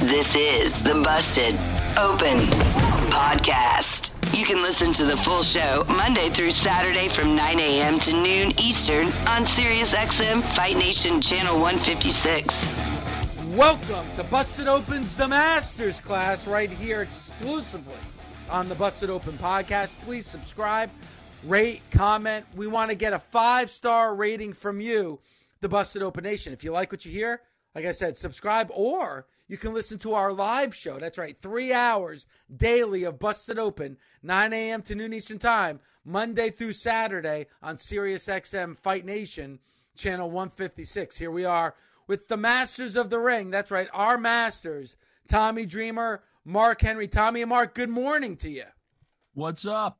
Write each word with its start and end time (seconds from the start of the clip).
This 0.00 0.34
is 0.34 0.74
the 0.82 0.94
Busted 0.94 1.54
Open 1.96 2.38
Podcast. 3.12 4.10
You 4.36 4.44
can 4.44 4.60
listen 4.60 4.92
to 4.94 5.04
the 5.04 5.16
full 5.18 5.42
show 5.44 5.84
Monday 5.86 6.28
through 6.30 6.50
Saturday 6.50 7.08
from 7.08 7.36
9 7.36 7.60
a.m. 7.60 8.00
to 8.00 8.12
noon 8.12 8.58
Eastern 8.58 9.04
on 9.28 9.44
SiriusXM 9.44 10.42
Fight 10.56 10.76
Nation 10.76 11.20
Channel 11.20 11.60
156. 11.60 12.78
Welcome 13.50 14.10
to 14.16 14.24
Busted 14.24 14.66
Opens 14.66 15.16
the 15.16 15.28
Masters 15.28 16.00
class 16.00 16.48
right 16.48 16.70
here 16.70 17.02
exclusively 17.02 17.94
on 18.50 18.68
the 18.68 18.74
Busted 18.74 19.08
Open 19.10 19.34
podcast. 19.34 19.94
Please 20.00 20.26
subscribe, 20.26 20.90
rate, 21.44 21.82
comment. 21.92 22.44
We 22.56 22.66
want 22.66 22.90
to 22.90 22.96
get 22.96 23.12
a 23.12 23.20
five 23.20 23.70
star 23.70 24.16
rating 24.16 24.52
from 24.52 24.80
you, 24.80 25.20
the 25.60 25.68
Busted 25.68 26.02
Open 26.02 26.24
Nation. 26.24 26.52
If 26.52 26.64
you 26.64 26.72
like 26.72 26.90
what 26.90 27.04
you 27.04 27.12
hear, 27.12 27.40
like 27.74 27.84
I 27.84 27.92
said, 27.92 28.16
subscribe 28.16 28.70
or 28.72 29.26
you 29.48 29.56
can 29.56 29.74
listen 29.74 29.98
to 29.98 30.14
our 30.14 30.32
live 30.32 30.74
show. 30.74 30.98
That's 30.98 31.18
right, 31.18 31.36
three 31.36 31.72
hours 31.72 32.26
daily 32.54 33.04
of 33.04 33.18
Busted 33.18 33.58
Open, 33.58 33.98
9 34.22 34.52
a.m. 34.52 34.82
to 34.82 34.94
noon 34.94 35.12
Eastern 35.12 35.38
Time, 35.38 35.80
Monday 36.04 36.50
through 36.50 36.72
Saturday 36.72 37.46
on 37.62 37.76
SiriusXM 37.76 38.78
Fight 38.78 39.04
Nation, 39.04 39.58
channel 39.94 40.30
156. 40.30 41.18
Here 41.18 41.30
we 41.30 41.44
are 41.44 41.74
with 42.06 42.28
the 42.28 42.36
Masters 42.36 42.96
of 42.96 43.10
the 43.10 43.18
Ring. 43.18 43.50
That's 43.50 43.70
right, 43.70 43.88
our 43.92 44.18
Masters, 44.18 44.96
Tommy 45.28 45.66
Dreamer, 45.66 46.22
Mark 46.44 46.80
Henry. 46.80 47.08
Tommy 47.08 47.42
and 47.42 47.50
Mark, 47.50 47.74
good 47.74 47.90
morning 47.90 48.36
to 48.36 48.50
you. 48.50 48.64
What's 49.34 49.64
up? 49.64 49.98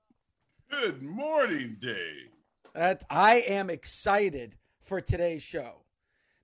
Good 0.70 1.02
morning, 1.02 1.76
Dave. 1.80 2.30
That 2.74 3.04
I 3.10 3.44
am 3.46 3.68
excited 3.68 4.56
for 4.80 5.00
today's 5.00 5.42
show. 5.42 5.81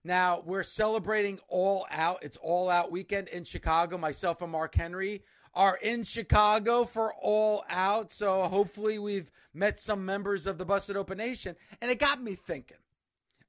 Now, 0.08 0.42
we're 0.46 0.62
celebrating 0.62 1.38
All 1.48 1.86
Out. 1.90 2.20
It's 2.22 2.38
All 2.38 2.70
Out 2.70 2.90
weekend 2.90 3.28
in 3.28 3.44
Chicago. 3.44 3.98
Myself 3.98 4.40
and 4.40 4.50
Mark 4.50 4.74
Henry 4.74 5.22
are 5.52 5.78
in 5.82 6.02
Chicago 6.02 6.84
for 6.84 7.12
All 7.20 7.62
Out. 7.68 8.10
So 8.10 8.44
hopefully, 8.44 8.98
we've 8.98 9.30
met 9.52 9.78
some 9.78 10.06
members 10.06 10.46
of 10.46 10.56
the 10.56 10.64
Busted 10.64 10.96
Open 10.96 11.18
Nation. 11.18 11.56
And 11.82 11.90
it 11.90 11.98
got 11.98 12.22
me 12.22 12.36
thinking. 12.36 12.78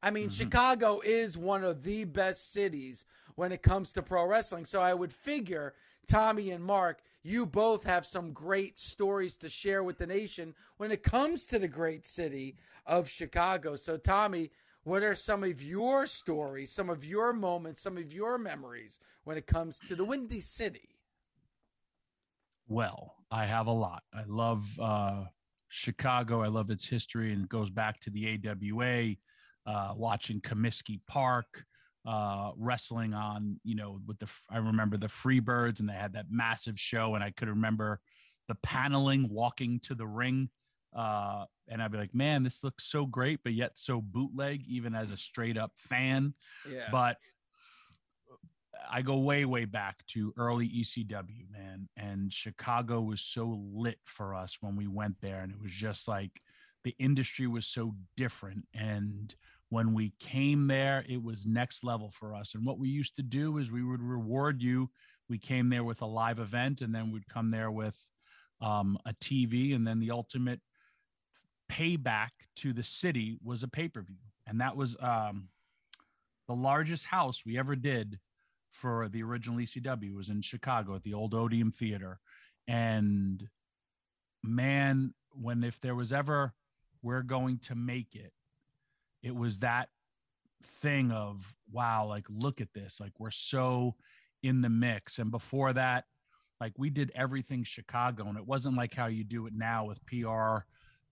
I 0.03 0.12
mean, 0.12 0.28
mm-hmm. 0.28 0.34
Chicago 0.34 1.00
is 1.02 1.38
one 1.38 1.64
of 1.64 1.81
the 1.81 2.03
best 2.03 2.52
cities 2.52 3.06
when 3.36 3.53
it 3.53 3.62
comes 3.62 3.94
to 3.94 4.02
pro 4.02 4.28
wrestling. 4.28 4.66
So 4.66 4.81
I 4.81 4.94
would 4.94 5.14
figure, 5.14 5.75
Tommy 6.09 6.52
and 6.52 6.62
Mark, 6.62 7.00
you 7.24 7.46
both 7.46 7.86
have 7.86 8.06
some 8.06 8.34
great 8.34 8.78
stories 8.78 9.38
to 9.38 9.48
share 9.48 9.81
with 9.81 9.98
the 9.98 10.08
nation 10.08 10.53
when 10.75 10.92
it 10.92 11.03
comes 11.03 11.46
to 11.46 11.58
the 11.58 11.69
great 11.69 12.06
city 12.06 12.58
of 12.86 13.08
Chicago. 13.08 13.78
So, 13.78 13.96
Tommy, 13.96 14.52
what 14.84 15.03
are 15.03 15.16
some 15.16 15.44
of 15.44 15.62
your 15.62 16.07
stories, 16.07 16.72
some 16.72 16.90
of 16.90 17.06
your 17.06 17.34
moments, 17.34 17.81
some 17.81 17.97
of 17.97 18.13
your 18.13 18.38
memories 18.38 19.00
when 19.23 19.38
it 19.38 19.45
comes 19.45 19.79
to 19.88 19.95
the 19.95 20.06
Windy 20.06 20.41
City? 20.41 20.95
Well, 22.67 23.16
I 23.31 23.45
have 23.45 23.68
a 23.68 23.72
lot. 23.72 24.03
I 24.13 24.23
love 24.28 24.66
uh, 24.79 25.25
Chicago. 25.68 26.41
I 26.44 26.47
love 26.47 26.69
its 26.69 26.88
history 26.88 27.34
and 27.34 27.44
it 27.44 27.50
goes 27.50 27.69
back 27.69 28.00
to 28.01 28.09
the 28.09 28.39
AWA, 28.47 29.16
uh, 29.66 29.94
watching 29.95 30.39
Comiskey 30.41 31.00
Park, 31.07 31.66
uh, 32.06 32.51
wrestling 32.57 33.13
on, 33.13 33.59
you 33.63 33.75
know, 33.75 34.00
with 34.07 34.19
the, 34.19 34.28
I 34.50 34.57
remember 34.57 34.97
the 34.97 35.07
Freebirds 35.07 35.79
and 35.79 35.89
they 35.89 35.94
had 35.94 36.13
that 36.13 36.28
massive 36.29 36.79
show 36.79 37.16
and 37.16 37.23
I 37.23 37.31
could 37.31 37.50
remember 37.50 38.00
the 38.47 38.56
paneling 38.56 39.29
walking 39.29 39.79
to 39.81 39.95
the 39.95 40.07
ring 40.07 40.50
uh, 40.95 41.45
and 41.67 41.81
I'd 41.81 41.91
be 41.91 41.97
like, 41.97 42.16
man, 42.16 42.44
this 42.44 42.63
looks 42.63 42.85
so 42.85 43.05
great, 43.05 43.39
but 43.44 43.53
yet 43.53 43.77
so 43.77 44.01
bootleg, 44.01 44.63
even 44.67 44.95
as 44.95 45.11
a 45.11 45.17
straight 45.17 45.57
up 45.57 45.72
fan. 45.75 46.33
Yeah. 46.69 46.88
But 46.91 47.17
I 48.89 49.01
go 49.01 49.17
way, 49.17 49.45
way 49.45 49.66
back 49.66 50.05
to 50.07 50.33
early 50.38 50.67
ECW, 50.67 51.51
man. 51.51 51.88
And 51.97 52.33
Chicago 52.33 53.01
was 53.01 53.22
so 53.22 53.61
lit 53.73 54.00
for 54.05 54.33
us 54.33 54.57
when 54.61 54.75
we 54.75 54.88
went 54.88 55.16
there. 55.22 55.41
And 55.41 55.51
it 55.51 55.61
was 55.61 55.72
just 55.72 56.07
like 56.07 56.31
the 56.83 56.95
industry 56.97 57.47
was 57.47 57.67
so 57.67 57.94
different. 58.17 58.66
And 58.73 59.33
when 59.69 59.94
we 59.94 60.13
came 60.19 60.67
there, 60.67 61.03
it 61.07 61.21
was 61.21 61.45
next 61.45 61.83
level 61.83 62.11
for 62.11 62.33
us. 62.33 62.56
And 62.56 62.66
what 62.66 62.79
we 62.79 62.89
used 62.89 63.16
to 63.17 63.23
do 63.23 63.57
is 63.57 63.71
we 63.71 63.83
would 63.83 64.01
reward 64.01 64.61
you. 64.61 64.89
We 65.29 65.38
came 65.38 65.69
there 65.69 65.83
with 65.83 66.01
a 66.01 66.07
live 66.07 66.39
event, 66.39 66.81
and 66.81 66.94
then 66.94 67.11
we'd 67.11 67.27
come 67.27 67.51
there 67.51 67.69
with 67.69 67.95
um, 68.61 68.97
a 69.06 69.13
TV, 69.13 69.75
and 69.75 69.85
then 69.85 70.00
the 70.00 70.09
ultimate 70.09 70.59
payback 71.69 72.30
to 72.57 72.74
the 72.74 72.84
city 72.84 73.38
was 73.44 73.63
a 73.63 73.68
pay-per-view. 73.68 74.18
And 74.47 74.59
that 74.62 74.75
was 74.75 74.97
um, 75.00 75.47
the 76.47 76.56
largest 76.56 77.06
house 77.06 77.46
we 77.46 77.57
ever 77.57 77.75
did 77.75 78.19
for 78.72 79.09
the 79.09 79.24
original 79.24 79.57
ecw 79.57 80.13
was 80.13 80.30
in 80.30 80.44
chicago 80.44 80.96
at 80.96 81.03
the 81.03 81.13
old 81.13 81.34
odeum 81.34 81.72
theater. 81.72 82.19
And 82.68 83.47
man 84.44 85.13
when 85.31 85.63
if 85.63 85.81
there 85.81 85.96
was 85.96 86.13
ever 86.13 86.53
we're 87.02 87.24
going 87.24 87.57
to 87.57 87.75
make 87.75 88.16
it 88.16 88.31
it 89.24 89.36
was 89.36 89.59
that 89.59 89.90
thing 90.81 91.12
of 91.12 91.53
wow 91.72 92.06
like 92.06 92.25
look 92.30 92.62
at 92.62 92.74
this. 92.74 93.00
Like 93.00 93.13
we're 93.19 93.31
so 93.31 93.96
in 94.44 94.62
the 94.62 94.69
mix. 94.69 95.19
And 95.19 95.31
before 95.31 95.74
that 95.74 96.06
like 96.62 96.74
we 96.78 96.90
did 96.90 97.12
everything 97.16 97.63
chicago 97.63 98.28
and 98.28 98.38
it 98.38 98.46
wasn't 98.46 98.75
like 98.75 98.94
how 98.94 99.07
you 99.07 99.24
do 99.24 99.46
it 99.47 99.53
now 99.56 99.86
with 99.86 100.03
pr 100.06 100.57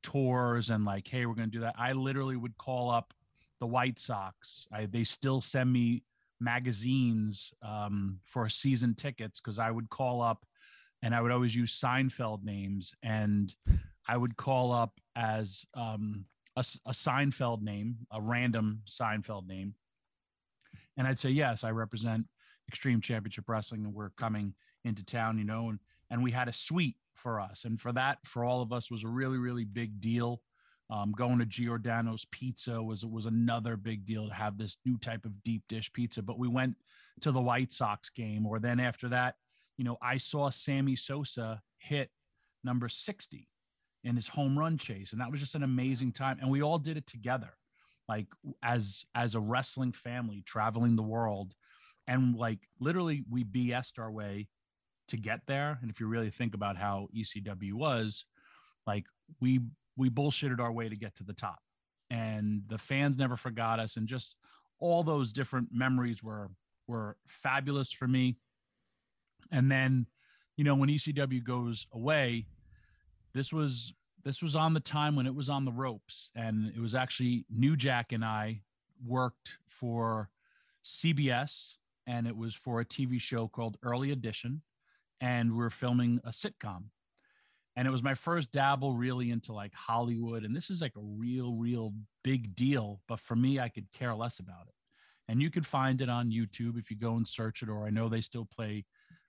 tours 0.03 0.69
and 0.69 0.85
like, 0.85 1.07
hey, 1.07 1.25
we're 1.25 1.35
going 1.35 1.49
to 1.49 1.57
do 1.57 1.61
that. 1.61 1.75
I 1.77 1.93
literally 1.93 2.35
would 2.35 2.57
call 2.57 2.89
up 2.89 3.13
the 3.59 3.67
White 3.67 3.99
Sox. 3.99 4.67
I, 4.71 4.85
they 4.85 5.03
still 5.03 5.41
send 5.41 5.71
me 5.71 6.03
magazines 6.39 7.53
um, 7.61 8.19
for 8.23 8.47
season 8.49 8.93
tickets 8.93 9.41
because 9.41 9.59
I 9.59 9.71
would 9.71 9.89
call 9.89 10.21
up 10.21 10.45
and 11.01 11.13
I 11.13 11.21
would 11.21 11.31
always 11.31 11.55
use 11.55 11.79
Seinfeld 11.79 12.43
names 12.43 12.93
and 13.03 13.53
I 14.07 14.17
would 14.17 14.37
call 14.37 14.71
up 14.71 14.99
as 15.15 15.65
um, 15.73 16.25
a, 16.55 16.63
a 16.85 16.91
Seinfeld 16.91 17.61
name, 17.61 17.97
a 18.11 18.21
random 18.21 18.81
Seinfeld 18.85 19.47
name. 19.47 19.73
And 20.97 21.07
I'd 21.07 21.19
say, 21.19 21.29
yes, 21.29 21.63
I 21.63 21.71
represent 21.71 22.25
Extreme 22.67 23.01
Championship 23.01 23.47
Wrestling 23.47 23.85
and 23.85 23.93
we're 23.93 24.09
coming 24.11 24.53
into 24.83 25.03
town, 25.03 25.37
you 25.37 25.43
know, 25.43 25.69
and, 25.69 25.79
and 26.09 26.23
we 26.23 26.31
had 26.31 26.47
a 26.47 26.53
suite 26.53 26.95
for 27.17 27.39
us. 27.39 27.65
And 27.65 27.79
for 27.79 27.91
that, 27.93 28.19
for 28.23 28.43
all 28.43 28.61
of 28.61 28.71
us, 28.71 28.89
was 28.91 29.03
a 29.03 29.07
really, 29.07 29.37
really 29.37 29.65
big 29.65 29.99
deal. 29.99 30.41
Um, 30.89 31.11
going 31.11 31.39
to 31.39 31.45
Giordano's 31.45 32.25
Pizza 32.31 32.81
was 32.81 33.05
was 33.05 33.25
another 33.25 33.75
big 33.75 34.05
deal 34.05 34.27
to 34.27 34.33
have 34.33 34.57
this 34.57 34.77
new 34.85 34.97
type 34.97 35.25
of 35.25 35.43
deep 35.43 35.63
dish 35.67 35.91
pizza. 35.91 36.21
But 36.21 36.39
we 36.39 36.47
went 36.47 36.75
to 37.21 37.31
the 37.31 37.41
White 37.41 37.73
Sox 37.73 38.09
game, 38.09 38.45
or 38.45 38.59
then 38.59 38.79
after 38.79 39.09
that, 39.09 39.35
you 39.77 39.83
know, 39.83 39.97
I 40.01 40.17
saw 40.17 40.49
Sammy 40.49 40.95
Sosa 40.95 41.61
hit 41.77 42.09
number 42.63 42.87
60 42.87 43.47
in 44.03 44.15
his 44.15 44.29
home 44.29 44.57
run 44.57 44.77
chase, 44.77 45.11
and 45.11 45.19
that 45.19 45.29
was 45.29 45.41
just 45.41 45.55
an 45.55 45.63
amazing 45.63 46.13
time. 46.13 46.37
And 46.39 46.49
we 46.49 46.61
all 46.61 46.79
did 46.79 46.95
it 46.95 47.05
together, 47.05 47.53
like 48.07 48.27
as 48.63 49.03
as 49.13 49.35
a 49.35 49.41
wrestling 49.41 49.91
family 49.91 50.41
traveling 50.45 50.95
the 50.95 51.03
world, 51.03 51.53
and 52.07 52.35
like 52.35 52.59
literally 52.79 53.25
we 53.29 53.43
BS'd 53.43 53.99
our 53.99 54.11
way 54.11 54.47
to 55.07 55.17
get 55.17 55.41
there. 55.47 55.77
And 55.81 55.89
if 55.89 55.99
you 55.99 56.07
really 56.07 56.29
think 56.29 56.53
about 56.53 56.77
how 56.77 57.07
ECW 57.15 57.73
was, 57.73 58.25
like 58.85 59.05
we 59.39 59.61
we 59.95 60.09
bullshitted 60.09 60.59
our 60.59 60.71
way 60.71 60.89
to 60.89 60.95
get 60.95 61.15
to 61.15 61.23
the 61.23 61.33
top. 61.33 61.59
And 62.09 62.61
the 62.67 62.77
fans 62.77 63.17
never 63.17 63.35
forgot 63.35 63.79
us. 63.79 63.97
And 63.97 64.07
just 64.07 64.35
all 64.79 65.03
those 65.03 65.31
different 65.31 65.69
memories 65.71 66.23
were 66.23 66.49
were 66.87 67.17
fabulous 67.25 67.91
for 67.91 68.07
me. 68.07 68.37
And 69.51 69.71
then, 69.71 70.05
you 70.55 70.63
know, 70.63 70.75
when 70.75 70.89
ECW 70.89 71.43
goes 71.43 71.85
away, 71.93 72.47
this 73.33 73.51
was 73.51 73.93
this 74.23 74.41
was 74.41 74.55
on 74.55 74.73
the 74.73 74.79
time 74.79 75.15
when 75.15 75.27
it 75.27 75.35
was 75.35 75.49
on 75.49 75.63
the 75.63 75.71
ropes, 75.71 76.31
and 76.35 76.71
it 76.75 76.79
was 76.79 76.95
actually 76.95 77.45
New 77.49 77.77
Jack 77.77 78.11
and 78.11 78.25
I 78.25 78.61
worked 79.05 79.57
for 79.69 80.29
CBS, 80.83 81.75
and 82.07 82.27
it 82.27 82.35
was 82.35 82.53
for 82.53 82.81
a 82.81 82.85
TV 82.85 83.21
show 83.21 83.47
called 83.47 83.77
Early 83.83 84.11
Edition, 84.11 84.61
and 85.21 85.55
we 85.55 85.63
are 85.63 85.69
filming 85.69 86.19
a 86.23 86.29
sitcom. 86.29 86.85
And 87.75 87.87
it 87.87 87.91
was 87.91 88.01
my 88.01 88.15
first 88.15 88.51
dabble 88.51 88.95
really 88.95 89.29
into 89.29 89.53
like 89.53 89.73
Hollywood. 89.73 90.43
And 90.43 90.55
this 90.55 90.69
is 90.69 90.81
like 90.81 90.95
a 90.95 91.01
real, 91.01 91.53
real 91.55 91.93
big 92.23 92.55
deal. 92.55 93.01
But 93.07 93.19
for 93.19 93.35
me, 93.35 93.59
I 93.59 93.69
could 93.69 93.91
care 93.93 94.15
less 94.15 94.39
about 94.39 94.67
it. 94.67 94.73
And 95.27 95.41
you 95.41 95.51
could 95.51 95.65
find 95.65 96.01
it 96.01 96.09
on 96.09 96.31
YouTube 96.31 96.79
if 96.79 96.89
you 96.89 96.97
go 96.97 97.17
and 97.17 97.27
search 97.27 97.61
it, 97.61 97.69
or 97.69 97.85
I 97.85 97.89
know 97.89 98.09
they 98.09 98.21
still 98.21 98.47
play 98.51 98.85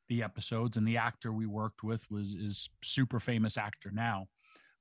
the 0.08 0.22
episodes. 0.22 0.76
And 0.76 0.88
the 0.88 0.96
actor 0.96 1.32
we 1.32 1.46
worked 1.46 1.82
with 1.82 2.10
was 2.10 2.34
is 2.34 2.70
super 2.82 3.20
famous 3.20 3.58
actor 3.58 3.90
now 3.92 4.28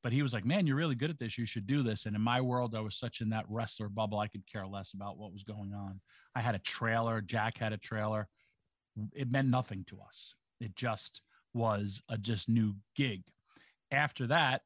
but 0.04 0.14
he 0.14 0.22
was 0.22 0.34
like, 0.34 0.46
"Man, 0.46 0.66
you're 0.66 0.78
really 0.78 0.96
good 0.96 1.10
at 1.10 1.20
this. 1.20 1.38
You 1.38 1.46
should 1.46 1.68
do 1.68 1.84
this." 1.84 2.06
And 2.06 2.16
in 2.16 2.22
my 2.22 2.40
world, 2.40 2.76
I 2.76 2.80
was 2.80 2.96
such 2.96 3.22
in 3.22 3.30
that 3.32 3.46
wrestler 3.50 3.90
bubble, 3.90 4.20
I 4.20 4.28
could 4.28 4.46
care 4.48 4.66
less 4.66 4.94
about 4.94 5.18
what 5.18 5.34
was 5.34 5.44
going 5.44 5.74
on. 5.74 6.00
I 6.36 6.42
had 6.42 6.56
a 6.56 6.60
trailer. 6.60 7.20
Jack 7.22 7.58
had 7.58 7.74
a 7.74 7.78
trailer. 7.78 8.28
It 9.14 9.30
meant 9.30 9.50
nothing 9.50 9.84
to 9.86 10.00
us. 10.00 10.36
It 10.60 10.76
just 10.76 11.22
was 11.54 12.02
a 12.10 12.18
just 12.18 12.50
new 12.50 12.76
gig. 12.96 13.24
After 13.92 14.28
that, 14.28 14.62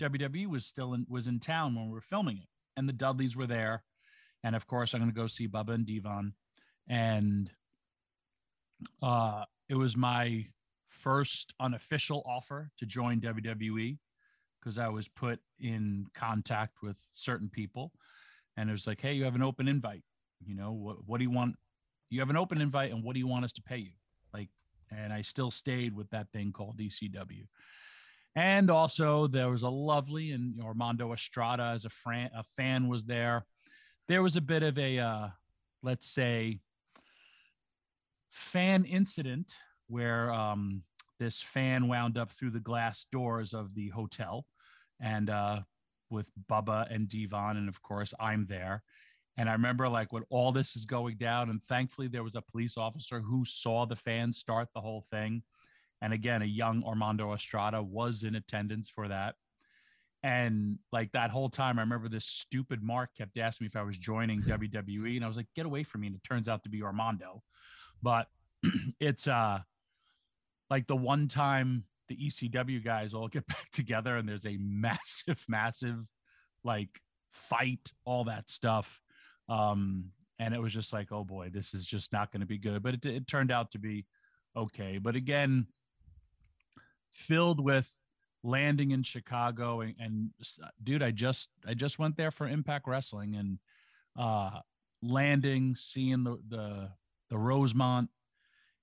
WWE 0.00 0.46
was 0.48 0.66
still 0.66 0.94
in 0.94 1.06
was 1.08 1.26
in 1.26 1.38
town 1.38 1.74
when 1.74 1.86
we 1.86 1.92
were 1.94 2.00
filming 2.00 2.38
it, 2.38 2.48
and 2.76 2.88
the 2.88 2.92
Dudleys 2.92 3.36
were 3.36 3.46
there, 3.46 3.84
and 4.42 4.56
of 4.56 4.66
course, 4.66 4.94
I'm 4.94 5.00
going 5.00 5.10
to 5.10 5.16
go 5.16 5.26
see 5.26 5.48
Bubba 5.48 5.74
and 5.74 5.86
Devon, 5.86 6.34
and 6.88 7.50
uh, 9.02 9.44
it 9.68 9.76
was 9.76 9.96
my 9.96 10.46
first 10.88 11.54
unofficial 11.60 12.22
offer 12.26 12.70
to 12.78 12.86
join 12.86 13.20
WWE 13.20 13.98
because 14.60 14.78
I 14.78 14.88
was 14.88 15.08
put 15.08 15.40
in 15.60 16.06
contact 16.14 16.82
with 16.82 16.96
certain 17.12 17.48
people, 17.48 17.92
and 18.56 18.68
it 18.68 18.72
was 18.72 18.86
like, 18.86 19.00
"Hey, 19.00 19.12
you 19.14 19.24
have 19.24 19.34
an 19.34 19.42
open 19.42 19.68
invite. 19.68 20.04
You 20.44 20.54
know, 20.54 20.72
what 20.72 21.06
what 21.06 21.18
do 21.18 21.24
you 21.24 21.30
want? 21.30 21.56
You 22.10 22.20
have 22.20 22.30
an 22.30 22.36
open 22.36 22.60
invite, 22.60 22.92
and 22.92 23.04
what 23.04 23.14
do 23.14 23.20
you 23.20 23.28
want 23.28 23.44
us 23.44 23.52
to 23.52 23.62
pay 23.62 23.78
you?" 23.78 23.92
And 24.96 25.12
I 25.12 25.22
still 25.22 25.50
stayed 25.50 25.94
with 25.94 26.08
that 26.10 26.30
thing 26.32 26.52
called 26.52 26.78
ECW. 26.78 27.46
And 28.34 28.70
also, 28.70 29.26
there 29.26 29.50
was 29.50 29.62
a 29.62 29.68
lovely 29.68 30.32
and 30.32 30.60
Armando 30.62 31.12
Estrada 31.12 31.72
as 31.74 31.84
a, 31.84 31.90
fran- 31.90 32.30
a 32.34 32.44
fan 32.56 32.88
was 32.88 33.04
there. 33.04 33.44
There 34.08 34.22
was 34.22 34.36
a 34.36 34.40
bit 34.40 34.62
of 34.62 34.78
a, 34.78 34.98
uh, 34.98 35.28
let's 35.82 36.06
say, 36.06 36.60
fan 38.30 38.84
incident 38.84 39.54
where 39.88 40.32
um, 40.32 40.82
this 41.18 41.42
fan 41.42 41.88
wound 41.88 42.16
up 42.16 42.32
through 42.32 42.50
the 42.50 42.60
glass 42.60 43.06
doors 43.12 43.52
of 43.52 43.74
the 43.74 43.88
hotel 43.90 44.46
and 45.00 45.28
uh, 45.28 45.60
with 46.10 46.26
Bubba 46.50 46.92
and 46.94 47.08
Devon, 47.08 47.56
and 47.56 47.68
of 47.68 47.82
course 47.82 48.14
I'm 48.18 48.46
there. 48.46 48.82
And 49.38 49.48
I 49.48 49.52
remember 49.52 49.88
like 49.88 50.12
when 50.12 50.24
all 50.30 50.52
this 50.52 50.76
is 50.76 50.84
going 50.84 51.16
down, 51.16 51.50
and 51.50 51.60
thankfully 51.68 52.08
there 52.08 52.22
was 52.22 52.34
a 52.34 52.42
police 52.42 52.76
officer 52.76 53.20
who 53.20 53.44
saw 53.44 53.86
the 53.86 53.96
fans 53.96 54.38
start 54.38 54.68
the 54.74 54.80
whole 54.80 55.06
thing. 55.10 55.42
And 56.02 56.12
again, 56.12 56.42
a 56.42 56.46
young 56.46 56.82
Armando 56.84 57.32
Estrada 57.32 57.82
was 57.82 58.24
in 58.24 58.34
attendance 58.34 58.90
for 58.90 59.08
that. 59.08 59.36
And 60.22 60.78
like 60.92 61.10
that 61.12 61.30
whole 61.30 61.48
time, 61.48 61.78
I 61.78 61.82
remember 61.82 62.08
this 62.08 62.26
stupid 62.26 62.82
Mark 62.82 63.10
kept 63.16 63.38
asking 63.38 63.64
me 63.64 63.68
if 63.68 63.76
I 63.76 63.82
was 63.82 63.98
joining 63.98 64.42
WWE, 64.42 65.16
and 65.16 65.24
I 65.24 65.28
was 65.28 65.36
like, 65.36 65.48
"Get 65.54 65.66
away 65.66 65.82
from 65.82 66.02
me!" 66.02 66.08
And 66.08 66.16
it 66.16 66.22
turns 66.22 66.48
out 66.48 66.62
to 66.64 66.68
be 66.68 66.82
Armando. 66.82 67.42
But 68.02 68.28
it's 69.00 69.26
uh 69.26 69.60
like 70.70 70.86
the 70.86 70.96
one 70.96 71.26
time 71.26 71.84
the 72.08 72.16
ECW 72.16 72.84
guys 72.84 73.14
all 73.14 73.28
get 73.36 73.46
back 73.46 73.70
together 73.72 74.16
and 74.16 74.28
there's 74.28 74.46
a 74.46 74.56
massive, 74.58 75.44
massive 75.48 75.98
like 76.64 77.00
fight, 77.32 77.92
all 78.04 78.24
that 78.24 78.48
stuff. 78.48 79.00
Um, 79.48 80.10
and 80.38 80.54
it 80.54 80.60
was 80.60 80.72
just 80.72 80.92
like, 80.92 81.12
oh 81.12 81.24
boy, 81.24 81.50
this 81.52 81.74
is 81.74 81.86
just 81.86 82.12
not 82.12 82.32
going 82.32 82.40
to 82.40 82.46
be 82.46 82.58
good. 82.58 82.82
But 82.82 82.94
it, 82.94 83.06
it 83.06 83.26
turned 83.26 83.50
out 83.50 83.70
to 83.72 83.78
be 83.78 84.06
okay. 84.56 84.98
But 84.98 85.16
again, 85.16 85.66
filled 87.10 87.62
with 87.62 87.90
landing 88.42 88.90
in 88.90 89.02
Chicago 89.02 89.82
and, 89.82 89.94
and, 90.00 90.30
dude, 90.82 91.02
I 91.02 91.10
just 91.10 91.48
I 91.66 91.74
just 91.74 91.98
went 91.98 92.16
there 92.16 92.30
for 92.30 92.48
Impact 92.48 92.88
Wrestling 92.88 93.36
and 93.36 93.58
uh 94.18 94.58
landing, 95.02 95.74
seeing 95.74 96.24
the 96.24 96.38
the 96.48 96.88
the 97.30 97.38
Rosemont 97.38 98.10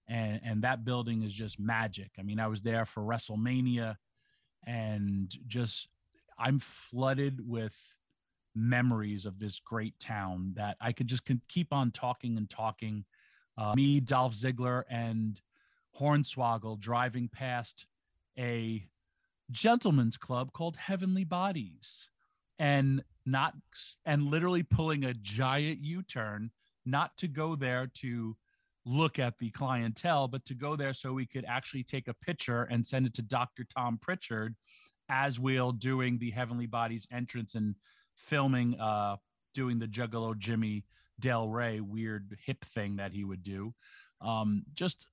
and 0.10 0.42
and 0.44 0.62
that 0.64 0.84
building 0.84 1.22
is 1.24 1.34
just 1.34 1.60
magic. 1.60 2.12
I 2.20 2.24
mean, 2.24 2.40
I 2.40 2.48
was 2.48 2.62
there 2.62 2.86
for 2.86 3.04
WrestleMania, 3.04 3.96
and 4.66 5.32
just 5.48 5.88
I'm 6.38 6.60
flooded 6.60 7.40
with 7.48 7.78
memories 8.56 9.26
of 9.26 9.40
this 9.40 9.60
great 9.60 9.98
town 10.00 10.54
that 10.56 10.78
I 10.82 10.92
could 10.92 11.08
just 11.08 11.24
keep 11.48 11.72
on 11.74 11.92
talking 11.92 12.38
and 12.38 12.50
talking. 12.50 13.06
Uh, 13.58 13.76
me, 13.76 14.00
Dolph 14.00 14.34
Ziggler, 14.34 14.84
and 14.90 15.40
Hornswoggle 16.00 16.80
driving 16.80 17.28
past 17.28 17.86
a 18.38 18.86
gentleman's 19.52 20.18
club 20.18 20.54
called 20.54 20.78
Heavenly 20.78 21.24
Bodies, 21.24 22.10
and 22.58 23.04
not 23.26 23.54
and 24.06 24.24
literally 24.24 24.64
pulling 24.64 25.06
a 25.06 25.14
giant 25.14 25.84
U-turn, 25.84 26.52
not 26.86 27.18
to 27.18 27.28
go 27.28 27.56
there 27.56 27.90
to 27.96 28.36
look 28.86 29.20
at 29.20 29.38
the 29.40 29.50
clientele, 29.52 30.28
but 30.28 30.46
to 30.46 30.54
go 30.54 30.76
there 30.76 30.94
so 30.94 31.14
we 31.14 31.26
could 31.26 31.46
actually 31.46 31.84
take 31.84 32.08
a 32.08 32.14
picture 32.14 32.64
and 32.64 32.86
send 32.86 33.06
it 33.06 33.14
to 33.14 33.22
Dr. 33.22 33.66
Tom 33.66 34.00
Pritchard 34.02 34.56
as 35.10 35.40
we're 35.40 35.72
doing 35.74 36.18
the 36.18 36.32
Heavenly 36.32 36.66
Bodies 36.66 37.08
entrance 37.12 37.56
and 37.56 37.76
filming, 38.28 38.80
uh, 38.80 39.18
doing 39.54 39.80
the 39.80 39.88
Juggalo 39.88 40.38
Jimmy 40.38 40.86
Del 41.20 41.50
Ray 41.50 41.80
weird 41.80 42.38
hip 42.46 42.64
thing 42.66 42.98
that 42.98 43.12
he 43.12 43.24
would 43.24 43.44
do. 43.44 43.74
Um, 44.22 44.64
just, 44.74 45.06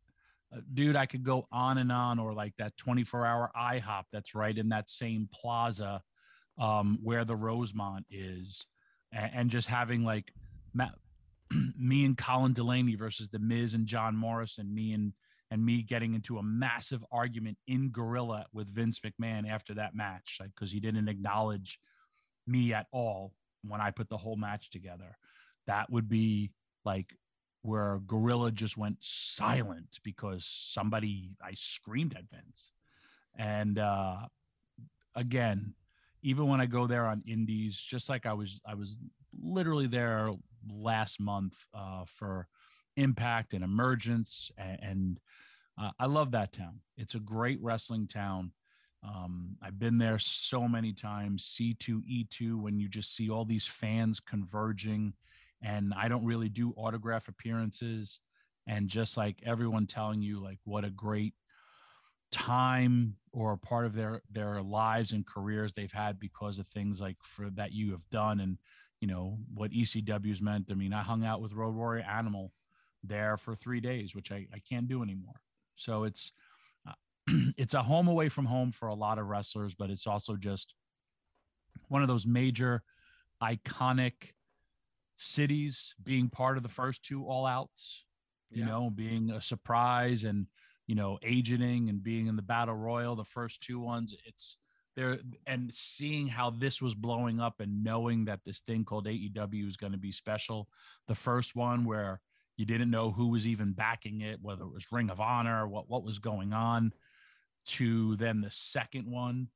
uh, 0.54 0.60
dude, 0.74 0.96
I 0.96 1.06
could 1.06 1.24
go 1.24 1.46
on 1.50 1.78
and 1.78 1.90
on, 1.90 2.18
or 2.18 2.32
like 2.32 2.54
that 2.58 2.76
24 2.76 3.26
hour 3.26 3.50
IHOP 3.56 4.04
that's 4.12 4.34
right 4.34 4.56
in 4.56 4.68
that 4.70 4.88
same 4.88 5.28
plaza 5.32 6.02
um, 6.58 6.98
where 7.02 7.24
the 7.24 7.36
Rosemont 7.36 8.06
is, 8.10 8.66
and, 9.12 9.30
and 9.34 9.50
just 9.50 9.68
having 9.68 10.04
like, 10.04 10.32
me 11.78 12.04
and 12.04 12.18
Colin 12.18 12.52
Delaney 12.52 12.94
versus 12.96 13.28
the 13.28 13.38
Miz 13.38 13.74
and 13.74 13.86
John 13.86 14.16
Morrison, 14.16 14.74
me 14.74 14.92
and 14.92 15.12
and 15.52 15.64
me 15.64 15.82
getting 15.82 16.14
into 16.14 16.38
a 16.38 16.42
massive 16.42 17.04
argument 17.12 17.56
in 17.68 17.90
Gorilla 17.90 18.46
with 18.52 18.74
Vince 18.74 19.00
McMahon 19.00 19.48
after 19.48 19.74
that 19.74 19.94
match, 19.94 20.38
like 20.40 20.50
because 20.54 20.72
he 20.72 20.80
didn't 20.80 21.08
acknowledge 21.08 21.78
me 22.46 22.72
at 22.72 22.86
all 22.92 23.32
when 23.62 23.80
I 23.80 23.90
put 23.90 24.08
the 24.08 24.16
whole 24.16 24.36
match 24.36 24.70
together. 24.70 25.16
That 25.66 25.90
would 25.90 26.08
be 26.08 26.52
like 26.84 27.16
where 27.62 28.00
Gorilla 28.06 28.52
just 28.52 28.76
went 28.76 28.98
silent 29.00 29.98
because 30.04 30.46
somebody 30.46 31.36
I 31.42 31.52
screamed 31.54 32.14
at 32.16 32.30
Vince. 32.30 32.70
And 33.36 33.78
uh 33.78 34.16
again, 35.14 35.74
even 36.22 36.46
when 36.48 36.60
I 36.60 36.66
go 36.66 36.86
there 36.86 37.06
on 37.06 37.22
indies, 37.26 37.78
just 37.78 38.08
like 38.08 38.26
I 38.26 38.32
was 38.32 38.60
I 38.66 38.74
was 38.74 38.98
literally 39.40 39.86
there 39.86 40.30
last 40.70 41.20
month 41.20 41.56
uh, 41.74 42.04
for 42.06 42.48
Impact 42.96 43.54
and 43.54 43.64
Emergence, 43.64 44.50
and, 44.56 44.78
and 44.82 45.20
uh, 45.80 45.90
I 45.98 46.06
love 46.06 46.30
that 46.32 46.52
town. 46.52 46.80
It's 46.96 47.14
a 47.14 47.20
great 47.20 47.58
wrestling 47.62 48.06
town. 48.06 48.52
Um, 49.02 49.56
I've 49.62 49.78
been 49.78 49.98
there 49.98 50.18
so 50.18 50.66
many 50.66 50.92
times. 50.92 51.44
C2E2 51.44 52.60
when 52.60 52.78
you 52.78 52.88
just 52.88 53.14
see 53.14 53.30
all 53.30 53.44
these 53.44 53.66
fans 53.66 54.20
converging, 54.20 55.12
and 55.62 55.94
I 55.94 56.08
don't 56.08 56.24
really 56.24 56.48
do 56.48 56.74
autograph 56.76 57.28
appearances, 57.28 58.20
and 58.66 58.88
just 58.88 59.16
like 59.16 59.42
everyone 59.44 59.86
telling 59.86 60.22
you 60.22 60.42
like 60.42 60.58
what 60.64 60.84
a 60.84 60.90
great 60.90 61.34
time 62.32 63.16
or 63.32 63.56
part 63.56 63.86
of 63.86 63.94
their 63.94 64.20
their 64.30 64.60
lives 64.60 65.12
and 65.12 65.26
careers 65.26 65.72
they've 65.72 65.92
had 65.92 66.18
because 66.18 66.58
of 66.58 66.66
things 66.66 67.00
like 67.00 67.16
for 67.22 67.48
that 67.50 67.72
you 67.72 67.92
have 67.92 68.08
done 68.10 68.40
and 68.40 68.58
you 69.00 69.06
know 69.06 69.38
what 69.54 69.70
ECW's 69.70 70.40
meant. 70.40 70.66
I 70.70 70.74
mean, 70.74 70.92
I 70.92 71.02
hung 71.02 71.24
out 71.24 71.40
with 71.40 71.52
Road 71.52 71.74
Warrior 71.74 72.04
Animal 72.04 72.52
there 73.04 73.36
for 73.36 73.54
three 73.54 73.80
days, 73.80 74.14
which 74.14 74.32
I, 74.32 74.46
I 74.52 74.58
can't 74.68 74.88
do 74.88 75.02
anymore. 75.02 75.40
So 75.76 76.04
it's 76.04 76.32
it's 77.56 77.74
a 77.74 77.82
home 77.82 78.08
away 78.08 78.28
from 78.28 78.46
home 78.46 78.72
for 78.72 78.88
a 78.88 78.94
lot 78.94 79.18
of 79.18 79.26
wrestlers, 79.26 79.74
but 79.74 79.90
it's 79.90 80.06
also 80.06 80.36
just 80.36 80.74
one 81.88 82.02
of 82.02 82.08
those 82.08 82.26
major 82.26 82.82
iconic 83.42 84.32
cities 85.16 85.94
being 86.02 86.28
part 86.28 86.56
of 86.56 86.62
the 86.62 86.68
first 86.68 87.04
two 87.04 87.24
all 87.24 87.46
outs, 87.46 88.04
you 88.50 88.62
yeah. 88.62 88.68
know, 88.68 88.90
being 88.90 89.30
a 89.30 89.40
surprise 89.40 90.24
and, 90.24 90.46
you 90.86 90.94
know, 90.94 91.18
agenting 91.22 91.88
and 91.88 92.02
being 92.02 92.26
in 92.26 92.36
the 92.36 92.42
battle 92.42 92.74
royal, 92.74 93.16
the 93.16 93.24
first 93.24 93.62
two 93.62 93.80
ones. 93.80 94.14
It's, 94.26 94.56
there 94.94 95.18
and 95.46 95.72
seeing 95.74 96.26
how 96.26 96.48
this 96.48 96.80
was 96.80 96.94
blowing 96.94 97.38
up 97.38 97.60
and 97.60 97.84
knowing 97.84 98.24
that 98.24 98.40
this 98.46 98.60
thing 98.60 98.82
called 98.82 99.06
AEW 99.06 99.68
is 99.68 99.76
going 99.76 99.92
to 99.92 99.98
be 99.98 100.10
special. 100.10 100.68
The 101.06 101.14
first 101.14 101.54
one 101.54 101.84
where 101.84 102.20
You 102.56 102.64
didn't 102.64 102.90
know 102.90 103.10
who 103.10 103.28
was 103.28 103.46
even 103.46 103.72
backing 103.72 104.22
it, 104.22 104.38
whether 104.40 104.64
it 104.64 104.72
was 104.72 104.90
Ring 104.90 105.10
of 105.10 105.20
Honor, 105.20 105.68
what 105.68 105.90
what 105.90 106.02
was 106.04 106.18
going 106.18 106.52
on. 106.52 106.92
To 107.66 108.16
then 108.16 108.40
the 108.40 108.50
second 108.50 109.10
one, 109.10 109.48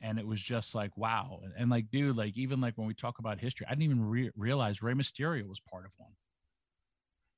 and 0.00 0.18
it 0.18 0.26
was 0.26 0.40
just 0.40 0.74
like 0.74 0.96
wow, 0.96 1.40
and, 1.44 1.52
and 1.56 1.70
like 1.70 1.90
dude, 1.90 2.16
like 2.16 2.36
even 2.36 2.60
like 2.60 2.76
when 2.76 2.86
we 2.86 2.94
talk 2.94 3.18
about 3.20 3.38
history, 3.40 3.66
I 3.66 3.70
didn't 3.70 3.84
even 3.84 4.04
re- 4.04 4.30
realize 4.36 4.82
Rey 4.82 4.94
Mysterio 4.94 5.46
was 5.46 5.60
part 5.60 5.84
of 5.86 5.92
one, 5.96 6.12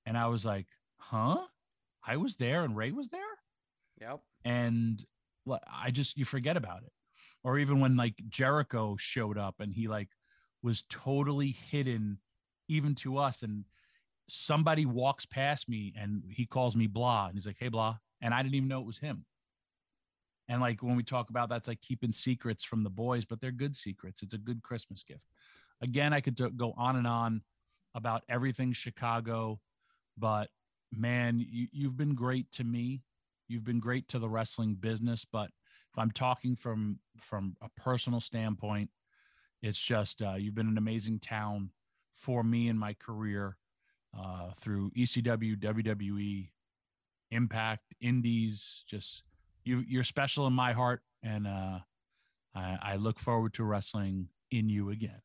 and 0.07 0.17
I 0.17 0.27
was 0.29 0.45
like, 0.45 0.67
huh, 0.99 1.39
I 2.07 2.17
was 2.17 2.37
there 2.37 2.65
and 2.65 2.77
Rey 2.77 2.93
was 2.93 3.09
there, 3.11 3.21
Yep. 4.01 4.21
and 4.45 5.05
like, 5.45 5.63
I 5.71 5.91
just 5.91 6.17
you 6.17 6.25
forget 6.25 6.57
about 6.57 6.83
it, 6.83 6.93
or 7.45 7.59
even 7.59 7.81
when 7.81 7.97
like 7.97 8.15
Jericho 8.29 8.97
showed 8.99 9.37
up 9.39 9.57
and 9.61 9.73
he 9.73 9.87
like 9.89 10.09
was 10.63 10.85
totally 10.89 11.51
hidden, 11.71 12.19
even 12.69 12.95
to 12.97 13.19
us, 13.19 13.43
and 13.43 13.65
somebody 14.29 14.87
walks 14.87 15.25
past 15.27 15.69
me 15.69 15.95
and 15.97 16.23
he 16.29 16.47
calls 16.47 16.75
me 16.75 16.87
blah 16.89 17.27
and 17.27 17.37
he's 17.37 17.47
like 17.47 17.57
hey 17.61 17.69
blah. 17.69 17.97
And 18.23 18.35
i 18.35 18.43
didn't 18.43 18.57
even 18.57 18.69
know 18.69 18.81
it 18.81 18.87
was 18.87 18.99
him 18.99 19.25
and 20.49 20.61
like 20.61 20.83
when 20.83 20.97
we 20.97 21.03
talk 21.03 21.31
about 21.31 21.49
that's 21.49 21.69
like 21.69 21.81
keeping 21.81 22.13
secrets 22.13 22.65
from 22.65 22.83
the 22.83 22.91
boys 22.91 23.25
but 23.25 23.41
they're 23.41 23.51
good 23.51 23.75
secrets 23.75 24.23
it's 24.23 24.35
a 24.35 24.39
good 24.39 24.63
christmas 24.63 25.03
gift 25.03 25.27
again 25.83 26.13
i 26.13 26.21
could 26.21 26.39
go 26.57 26.73
on 26.77 26.97
and 26.97 27.07
on 27.07 27.41
about 27.95 28.23
everything 28.29 28.73
chicago 28.73 29.59
but 30.19 30.49
man 30.93 31.39
you, 31.39 31.67
you've 31.73 31.97
been 31.97 32.15
great 32.15 32.51
to 32.53 32.65
me 32.65 33.03
you've 33.49 33.65
been 33.65 33.81
great 33.81 34.07
to 34.09 34.19
the 34.19 34.29
wrestling 34.29 34.75
business 34.75 35.25
but 35.31 35.51
if 35.93 35.99
i'm 35.99 36.11
talking 36.11 36.55
from 36.55 36.99
from 37.21 37.57
a 37.63 37.69
personal 37.81 38.21
standpoint 38.21 38.91
it's 39.63 39.81
just 39.81 40.23
uh, 40.23 40.35
you've 40.35 40.55
been 40.55 40.69
an 40.69 40.79
amazing 40.79 41.19
town 41.19 41.71
for 42.15 42.43
me 42.43 42.69
in 42.69 42.79
my 42.79 42.95
career 42.95 43.57
uh, 44.19 44.51
through 44.59 44.91
ECW, 44.91 45.57
WWE, 45.57 46.49
Impact, 47.31 47.95
Indies. 48.01 48.85
Just 48.89 49.23
you, 49.67 49.85
you're 49.87 50.05
special 50.05 50.47
in 50.47 50.53
my 50.53 50.73
heart, 50.73 51.03
and 51.23 51.47
uh, 51.47 51.79
I, 52.55 52.79
I 52.83 52.97
look 52.97 53.19
forward 53.19 53.55
to 53.55 53.65
wrestling 53.65 54.29
in 54.51 54.69
you 54.69 54.91
again. 54.91 55.21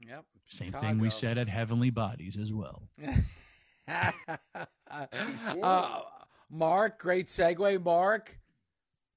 Yep. 0.00 0.24
Same 0.46 0.72
thing 0.72 0.98
we 0.98 1.10
said 1.10 1.38
at 1.38 1.48
Heavenly 1.48 1.90
Bodies 1.90 2.36
as 2.36 2.52
well. 2.52 2.88
uh, 5.62 6.00
Mark, 6.50 7.00
great 7.00 7.26
segue. 7.26 7.84
Mark, 7.84 8.38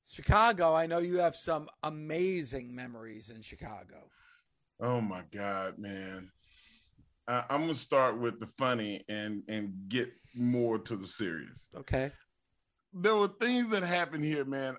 Chicago. 0.05 0.73
I 0.75 0.87
know 0.87 0.97
you 0.99 1.19
have 1.19 1.35
some 1.35 1.69
amazing 1.83 2.73
memories 2.73 3.29
in 3.29 3.41
Chicago. 3.41 4.09
Oh 4.79 5.01
my 5.01 5.23
God, 5.31 5.77
man. 5.77 6.31
I, 7.27 7.43
I'm 7.49 7.61
gonna 7.61 7.75
start 7.75 8.19
with 8.19 8.39
the 8.39 8.47
funny 8.57 9.03
and 9.07 9.43
and 9.47 9.73
get 9.87 10.09
more 10.33 10.79
to 10.79 10.95
the 10.95 11.07
serious. 11.07 11.67
Okay. 11.75 12.11
There 12.93 13.15
were 13.15 13.27
things 13.27 13.69
that 13.69 13.83
happened 13.83 14.23
here, 14.23 14.45
man. 14.45 14.77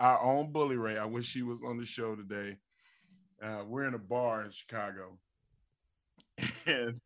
Our 0.00 0.22
own 0.22 0.52
Bully 0.52 0.76
Ray. 0.76 0.98
I 0.98 1.04
wish 1.04 1.26
she 1.26 1.42
was 1.42 1.60
on 1.62 1.76
the 1.76 1.84
show 1.84 2.14
today. 2.16 2.56
Uh, 3.42 3.64
we're 3.66 3.86
in 3.86 3.94
a 3.94 3.98
bar 3.98 4.44
in 4.44 4.50
Chicago, 4.50 5.18
and 6.66 7.00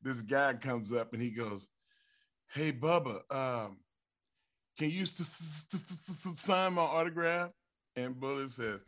this 0.00 0.22
guy 0.22 0.54
comes 0.54 0.92
up 0.92 1.12
and 1.12 1.20
he 1.20 1.30
goes, 1.30 1.68
"Hey, 2.52 2.72
Bubba, 2.72 3.20
um, 3.34 3.78
can 4.78 4.90
you 4.90 5.06
sign 5.06 6.74
my 6.74 6.82
autograph?" 6.82 7.50
And 7.96 8.18
Bully 8.18 8.48
says, 8.48 8.80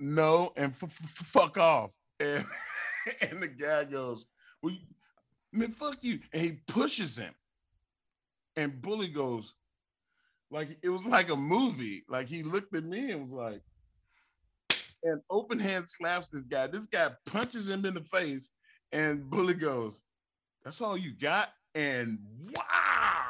"No," 0.00 0.52
and 0.56 0.76
fuck 0.76 1.58
off. 1.58 1.92
And 2.18 2.44
and 3.30 3.40
the 3.40 3.48
guy 3.48 3.84
goes, 3.84 4.26
"Well, 4.62 4.74
man, 5.52 5.72
fuck 5.72 5.98
you," 6.02 6.18
and 6.32 6.42
he 6.42 6.52
pushes 6.66 7.16
him. 7.16 7.34
And 8.56 8.80
Bully 8.80 9.08
goes, 9.08 9.54
like 10.50 10.78
it 10.82 10.88
was 10.88 11.04
like 11.04 11.30
a 11.30 11.36
movie. 11.36 12.04
Like 12.08 12.26
he 12.26 12.42
looked 12.42 12.74
at 12.74 12.84
me 12.84 13.10
and 13.10 13.22
was 13.22 13.32
like, 13.32 13.62
and 15.02 15.20
open 15.30 15.58
hand 15.58 15.88
slaps 15.88 16.28
this 16.28 16.44
guy. 16.44 16.66
This 16.66 16.86
guy 16.86 17.10
punches 17.26 17.68
him 17.68 17.84
in 17.84 17.94
the 17.94 18.04
face, 18.04 18.50
and 18.92 19.30
Bully 19.30 19.54
goes, 19.54 20.02
"That's 20.64 20.80
all 20.80 20.96
you 20.96 21.12
got," 21.12 21.50
and 21.74 22.18
wow, 22.54 23.24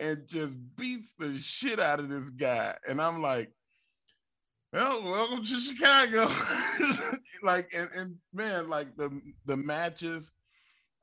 and 0.00 0.26
just 0.26 0.56
beats 0.76 1.12
the 1.18 1.36
shit 1.36 1.80
out 1.80 2.00
of 2.00 2.08
this 2.08 2.30
guy. 2.30 2.74
And 2.88 3.00
I'm 3.00 3.20
like, 3.20 3.52
well, 4.72 5.02
welcome 5.02 5.44
to 5.44 5.60
Chicago. 5.60 6.28
like, 7.42 7.68
and, 7.74 7.90
and 7.94 8.16
man, 8.32 8.68
like 8.68 8.96
the 8.96 9.20
the 9.44 9.56
matches. 9.56 10.30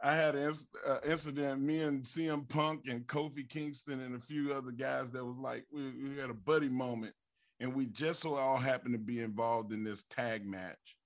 I 0.01 0.15
had 0.15 0.36
an 0.36 0.53
uh, 0.88 0.98
incident. 1.06 1.62
Me 1.62 1.82
and 1.82 2.03
CM 2.03 2.48
Punk 2.48 2.86
and 2.88 3.06
Kofi 3.06 3.48
Kingston 3.48 4.00
and 4.00 4.15
a 4.15 4.20
few 4.20 4.53
other 4.53 4.72
guys 4.72 5.12
that 5.12 5.25
was 5.25 5.38
like 5.38 5.65
we, 5.74 5.91
we 5.91 6.18
had 6.18 6.29
a 6.29 6.36
buddy 6.36 6.70
moment, 6.70 7.13
and 7.60 7.75
we 7.75 7.86
just 7.88 8.22
so 8.22 8.36
all 8.36 8.58
happened 8.58 8.94
to 8.94 9.00
be 9.00 9.20
involved 9.20 9.74
in 9.74 9.84
this 9.84 10.03
tag 10.10 10.46
match, 10.46 10.98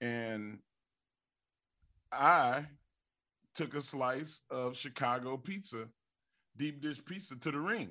and 0.00 0.58
I 2.12 2.66
took 3.54 3.74
a 3.74 3.82
slice 3.82 4.40
of 4.50 4.76
Chicago 4.76 5.36
pizza, 5.36 5.88
deep 6.56 6.80
dish 6.80 7.04
pizza, 7.04 7.38
to 7.38 7.52
the 7.52 7.60
ring, 7.60 7.90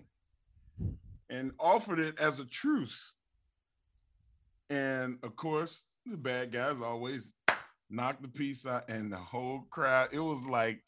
and 1.29 1.53
offered 1.57 2.00
it 2.00 2.19
as 2.19 2.39
a 2.39 2.45
truce. 2.45 3.15
And 4.69 5.19
of 5.23 5.38
course, 5.38 5.83
the 6.05 6.17
bad 6.17 6.51
guys 6.51 6.81
always 6.81 7.33
knocked 7.89 8.21
the 8.21 8.27
piece 8.27 8.65
out, 8.65 8.89
and 8.89 9.11
the 9.11 9.17
whole 9.17 9.65
crowd. 9.69 10.09
It 10.11 10.19
was 10.19 10.43
like, 10.43 10.81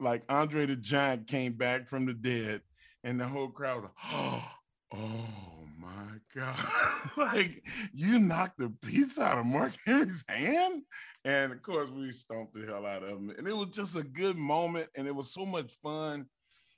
like 0.00 0.22
Andre 0.28 0.66
the 0.66 0.76
Giant 0.76 1.26
came 1.26 1.52
back 1.52 1.88
from 1.88 2.06
the 2.06 2.14
dead, 2.14 2.62
and 3.04 3.20
the 3.20 3.26
whole 3.26 3.48
crowd 3.48 3.82
was 3.82 3.90
like, 4.12 4.42
oh 4.94 5.68
my 5.78 6.18
god! 6.34 6.56
like 7.16 7.62
you 7.92 8.18
knocked 8.18 8.58
the 8.58 8.70
piece 8.82 9.18
out 9.18 9.38
of 9.38 9.46
Mark 9.46 9.72
Henry's 9.84 10.24
hand, 10.28 10.82
and 11.24 11.52
of 11.52 11.62
course 11.62 11.90
we 11.90 12.10
stomped 12.12 12.54
the 12.54 12.66
hell 12.66 12.86
out 12.86 13.02
of 13.02 13.10
him, 13.10 13.32
and 13.36 13.46
it 13.46 13.56
was 13.56 13.68
just 13.68 13.96
a 13.96 14.02
good 14.02 14.36
moment, 14.36 14.88
and 14.96 15.06
it 15.06 15.14
was 15.14 15.32
so 15.32 15.46
much 15.46 15.72
fun. 15.82 16.26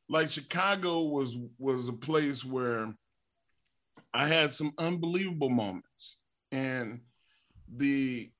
Like 0.08 0.30
Chicago 0.30 1.02
was 1.02 1.36
was 1.58 1.88
a 1.88 1.92
place 1.92 2.44
where 2.44 2.94
I 4.14 4.26
had 4.26 4.54
some 4.54 4.72
unbelievable 4.78 5.50
moments, 5.50 6.16
and 6.50 7.00
the 7.70 8.30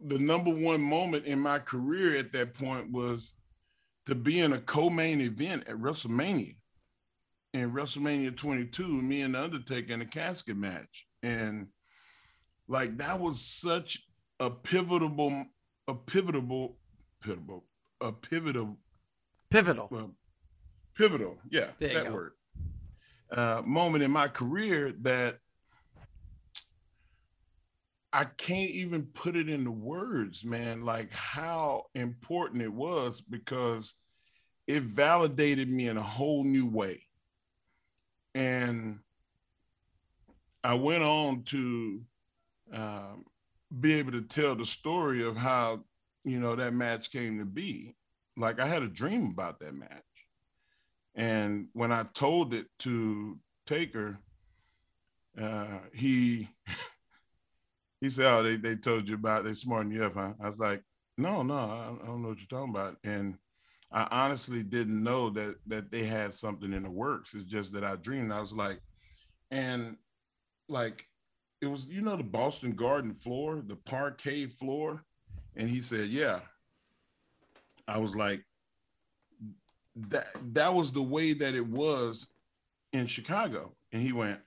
the 0.00 0.18
number 0.18 0.50
one 0.50 0.80
moment 0.80 1.24
in 1.24 1.38
my 1.38 1.58
career 1.58 2.16
at 2.16 2.32
that 2.32 2.54
point 2.54 2.90
was 2.92 3.32
to 4.06 4.14
be 4.14 4.40
in 4.40 4.52
a 4.52 4.58
co-main 4.58 5.20
event 5.20 5.64
at 5.66 5.76
WrestleMania. 5.76 6.56
In 7.54 7.72
WrestleMania 7.72 8.36
22, 8.36 8.86
me 8.86 9.22
and 9.22 9.34
the 9.34 9.42
Undertaker 9.42 9.92
in 9.94 10.02
a 10.02 10.06
casket 10.06 10.56
match. 10.56 11.06
And 11.22 11.68
like 12.68 12.98
that 12.98 13.18
was 13.18 13.40
such 13.40 14.00
a 14.40 14.50
pivotal, 14.50 15.46
a 15.88 15.94
pivotal, 15.94 16.76
pivotal, 17.22 17.64
a 18.00 18.12
pivotal, 18.12 18.76
Pivotal. 19.48 19.88
well, 19.90 20.14
pivotal, 20.94 21.38
yeah, 21.50 21.68
that 21.80 22.04
go. 22.04 22.12
word. 22.12 22.32
Uh, 23.30 23.62
moment 23.64 24.04
in 24.04 24.10
my 24.10 24.28
career 24.28 24.92
that 25.00 25.38
I 28.16 28.24
can't 28.24 28.70
even 28.70 29.04
put 29.08 29.36
it 29.36 29.50
into 29.50 29.70
words, 29.70 30.42
man, 30.42 30.86
like 30.86 31.12
how 31.12 31.84
important 31.94 32.62
it 32.62 32.72
was 32.72 33.20
because 33.20 33.92
it 34.66 34.84
validated 34.84 35.70
me 35.70 35.88
in 35.88 35.98
a 35.98 36.02
whole 36.02 36.42
new 36.42 36.66
way. 36.66 37.02
And 38.34 39.00
I 40.64 40.72
went 40.76 41.02
on 41.02 41.42
to 41.42 42.00
um, 42.72 43.26
be 43.82 43.92
able 43.92 44.12
to 44.12 44.22
tell 44.22 44.56
the 44.56 44.64
story 44.64 45.22
of 45.22 45.36
how, 45.36 45.84
you 46.24 46.40
know, 46.40 46.56
that 46.56 46.72
match 46.72 47.10
came 47.10 47.38
to 47.38 47.44
be. 47.44 47.96
Like 48.34 48.60
I 48.60 48.66
had 48.66 48.82
a 48.82 48.88
dream 48.88 49.26
about 49.26 49.60
that 49.60 49.74
match. 49.74 49.90
And 51.16 51.68
when 51.74 51.92
I 51.92 52.04
told 52.14 52.54
it 52.54 52.68
to 52.78 53.38
Taker, 53.66 54.16
uh, 55.38 55.80
he 55.92 56.48
he 58.00 58.10
said, 58.10 58.26
"Oh, 58.26 58.42
they, 58.42 58.56
they 58.56 58.76
told 58.76 59.08
you 59.08 59.14
about 59.14 59.44
they 59.44 59.54
smarting 59.54 59.92
you 59.92 60.04
up, 60.04 60.14
huh?" 60.14 60.34
I 60.40 60.46
was 60.46 60.58
like, 60.58 60.82
"No, 61.18 61.42
no, 61.42 61.54
I, 61.54 61.92
I 62.02 62.06
don't 62.06 62.22
know 62.22 62.28
what 62.28 62.38
you're 62.38 62.46
talking 62.48 62.74
about." 62.74 62.96
And 63.04 63.36
I 63.92 64.06
honestly 64.10 64.62
didn't 64.62 65.02
know 65.02 65.30
that 65.30 65.56
that 65.66 65.90
they 65.90 66.04
had 66.04 66.34
something 66.34 66.72
in 66.72 66.82
the 66.82 66.90
works. 66.90 67.34
It's 67.34 67.44
just 67.44 67.72
that 67.72 67.84
I 67.84 67.96
dreamed. 67.96 68.32
I 68.32 68.40
was 68.40 68.52
like, 68.52 68.80
and 69.50 69.96
like 70.68 71.06
it 71.62 71.66
was, 71.66 71.86
you 71.86 72.02
know, 72.02 72.16
the 72.16 72.22
Boston 72.22 72.72
Garden 72.72 73.14
floor, 73.14 73.62
the 73.66 73.76
parquet 73.76 74.46
floor, 74.46 75.04
and 75.56 75.68
he 75.68 75.80
said, 75.80 76.08
"Yeah." 76.08 76.40
I 77.88 77.98
was 77.98 78.16
like, 78.16 78.44
that 79.96 80.26
that 80.52 80.74
was 80.74 80.92
the 80.92 81.02
way 81.02 81.32
that 81.32 81.54
it 81.54 81.66
was 81.66 82.26
in 82.92 83.06
Chicago. 83.06 83.74
And 83.92 84.02
he 84.02 84.12
went, 84.12 84.40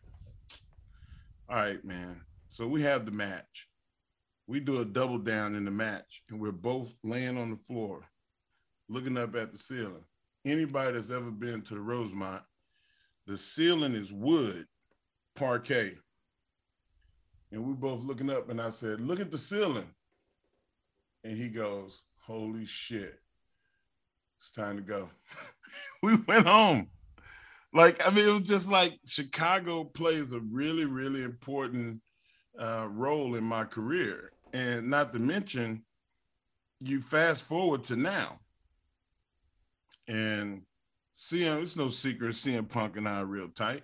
All 1.49 1.55
right, 1.55 1.83
man. 1.83 2.21
So 2.49 2.67
we 2.67 2.81
have 2.81 3.05
the 3.05 3.11
match. 3.11 3.67
We 4.47 4.59
do 4.59 4.81
a 4.81 4.85
double 4.85 5.19
down 5.19 5.55
in 5.55 5.63
the 5.63 5.71
match, 5.71 6.23
and 6.29 6.39
we're 6.39 6.51
both 6.51 6.93
laying 7.03 7.37
on 7.37 7.51
the 7.51 7.57
floor. 7.57 8.03
looking 8.91 9.17
up 9.17 9.35
at 9.35 9.51
the 9.51 9.57
ceiling. 9.57 10.03
Anybody 10.45 10.93
that's 10.93 11.11
ever 11.11 11.29
been 11.29 11.61
to 11.61 11.75
the 11.75 11.79
Rosemont, 11.79 12.41
the 13.27 13.37
ceiling 13.37 13.93
is 13.93 14.11
wood, 14.11 14.65
parquet. 15.35 15.95
And 17.51 17.63
we're 17.63 17.73
both 17.73 18.03
looking 18.03 18.31
up, 18.31 18.49
and 18.49 18.59
I 18.59 18.71
said, 18.71 18.99
Look 18.99 19.19
at 19.19 19.29
the 19.29 19.37
ceiling. 19.37 19.89
And 21.23 21.37
he 21.37 21.49
goes, 21.49 22.01
Holy 22.25 22.65
shit. 22.65 23.19
It's 24.39 24.49
time 24.49 24.77
to 24.77 24.81
go. 24.81 25.09
we 26.01 26.15
went 26.15 26.47
home. 26.47 26.87
Like, 27.71 28.05
I 28.05 28.09
mean, 28.09 28.27
it 28.27 28.31
was 28.31 28.47
just 28.47 28.69
like 28.69 28.97
Chicago 29.05 29.83
plays 29.83 30.31
a 30.31 30.39
really, 30.39 30.85
really 30.85 31.21
important 31.21 32.01
uh, 32.59 32.87
role 32.91 33.35
in 33.35 33.43
my 33.43 33.63
career. 33.63 34.31
And 34.53 34.89
not 34.89 35.13
to 35.13 35.19
mention, 35.19 35.83
you 36.79 37.01
fast 37.01 37.43
forward 37.45 37.83
to 37.85 37.95
now. 37.95 38.39
And 40.07 40.63
CM, 41.17 41.61
it's 41.63 41.75
no 41.75 41.89
secret, 41.89 42.35
CM 42.35 42.67
Punk 42.67 42.97
and 42.97 43.07
I 43.07 43.21
are 43.21 43.25
real 43.25 43.49
tight. 43.49 43.83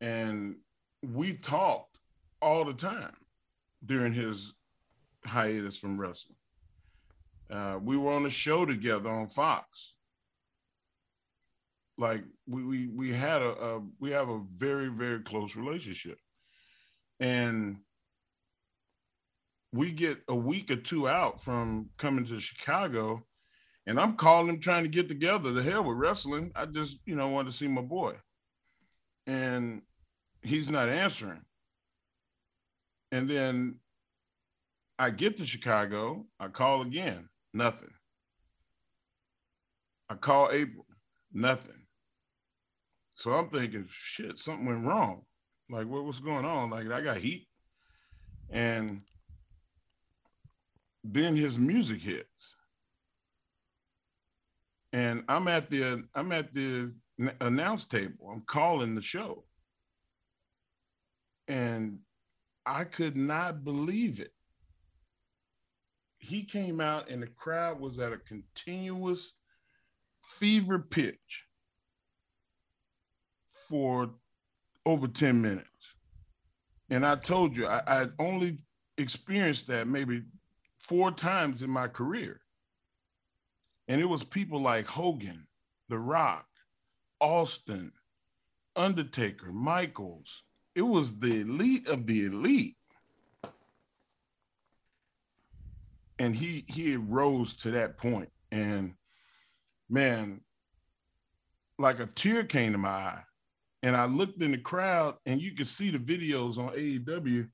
And 0.00 0.56
we 1.02 1.34
talked 1.34 1.98
all 2.40 2.64
the 2.64 2.74
time 2.74 3.16
during 3.84 4.12
his 4.12 4.52
hiatus 5.24 5.78
from 5.78 6.00
wrestling. 6.00 6.36
Uh, 7.50 7.78
we 7.82 7.96
were 7.96 8.12
on 8.12 8.26
a 8.26 8.30
show 8.30 8.64
together 8.64 9.10
on 9.10 9.28
Fox. 9.28 9.92
Like 11.96 12.24
we 12.48 12.64
we 12.64 12.86
we 12.88 13.12
had 13.12 13.40
a, 13.42 13.50
a 13.50 13.82
we 14.00 14.10
have 14.10 14.28
a 14.28 14.40
very 14.56 14.88
very 14.88 15.20
close 15.20 15.54
relationship, 15.54 16.18
and 17.20 17.76
we 19.74 19.90
get 19.90 20.18
a 20.28 20.34
week 20.34 20.70
or 20.70 20.76
two 20.76 21.08
out 21.08 21.42
from 21.42 21.90
coming 21.98 22.24
to 22.26 22.38
Chicago, 22.38 23.26
and 23.88 23.98
I'm 23.98 24.14
calling 24.14 24.48
him 24.48 24.60
trying 24.60 24.84
to 24.84 24.88
get 24.88 25.08
together. 25.08 25.50
The 25.50 25.64
hell 25.64 25.82
with 25.82 25.98
wrestling. 25.98 26.52
I 26.54 26.66
just 26.66 27.00
you 27.06 27.16
know 27.16 27.28
wanted 27.28 27.50
to 27.50 27.56
see 27.56 27.66
my 27.66 27.82
boy, 27.82 28.14
and 29.26 29.82
he's 30.42 30.70
not 30.70 30.88
answering. 30.88 31.42
And 33.10 33.28
then 33.28 33.80
I 34.96 35.10
get 35.10 35.36
to 35.38 35.44
Chicago. 35.44 36.24
I 36.38 36.48
call 36.48 36.82
again 36.82 37.28
nothing. 37.52 37.92
I 40.08 40.14
call 40.14 40.50
April, 40.52 40.86
nothing. 41.32 41.82
So 43.16 43.32
I'm 43.32 43.48
thinking, 43.48 43.86
shit, 43.90 44.38
something 44.38 44.66
went 44.66 44.86
wrong. 44.86 45.22
Like, 45.68 45.88
what 45.88 46.04
was 46.04 46.20
going 46.20 46.44
on? 46.44 46.70
Like, 46.70 46.90
I 46.90 47.00
got 47.00 47.16
heat. 47.16 47.48
And 48.50 49.02
then 51.04 51.36
his 51.36 51.56
music 51.56 52.00
hits. 52.00 52.56
And 54.92 55.24
I'm 55.28 55.48
at 55.48 55.70
the 55.70 56.04
I'm 56.14 56.32
at 56.32 56.52
the 56.52 56.92
announce 57.40 57.84
table. 57.84 58.30
I'm 58.32 58.42
calling 58.42 58.94
the 58.94 59.02
show. 59.02 59.44
And 61.46 61.98
I 62.64 62.84
could 62.84 63.16
not 63.16 63.64
believe 63.64 64.18
it 64.18 64.32
he 66.24 66.42
came 66.42 66.80
out 66.80 67.10
and 67.10 67.22
the 67.22 67.26
crowd 67.26 67.78
was 67.78 67.98
at 67.98 68.12
a 68.12 68.16
continuous 68.16 69.34
fever 70.22 70.78
pitch 70.78 71.44
for 73.68 74.10
over 74.86 75.06
10 75.06 75.42
minutes. 75.42 75.68
And 76.88 77.04
I 77.04 77.16
told 77.16 77.56
you, 77.56 77.66
I, 77.66 77.82
I 77.86 78.06
only 78.18 78.58
experienced 78.96 79.66
that 79.66 79.86
maybe 79.86 80.22
four 80.88 81.10
times 81.10 81.62
in 81.62 81.70
my 81.70 81.88
career. 81.88 82.40
And 83.88 84.00
it 84.00 84.08
was 84.08 84.24
people 84.24 84.60
like 84.60 84.86
Hogan, 84.86 85.46
The 85.88 85.98
Rock, 85.98 86.46
Austin, 87.20 87.92
Undertaker, 88.76 89.52
Michaels. 89.52 90.42
It 90.74 90.82
was 90.82 91.18
the 91.18 91.40
elite 91.40 91.88
of 91.88 92.06
the 92.06 92.26
elite. 92.26 92.76
and 96.18 96.34
he 96.34 96.64
he 96.68 96.96
rose 96.96 97.54
to 97.54 97.70
that 97.72 97.96
point. 97.96 98.30
and 98.52 98.94
man 99.90 100.40
like 101.78 102.00
a 102.00 102.06
tear 102.06 102.44
came 102.44 102.72
to 102.72 102.78
my 102.78 102.88
eye 102.88 103.22
and 103.82 103.96
i 103.96 104.04
looked 104.06 104.40
in 104.42 104.52
the 104.52 104.58
crowd 104.58 105.14
and 105.26 105.42
you 105.42 105.52
could 105.52 105.68
see 105.68 105.90
the 105.90 105.98
videos 105.98 106.56
on 106.56 106.72
aew 106.74 107.48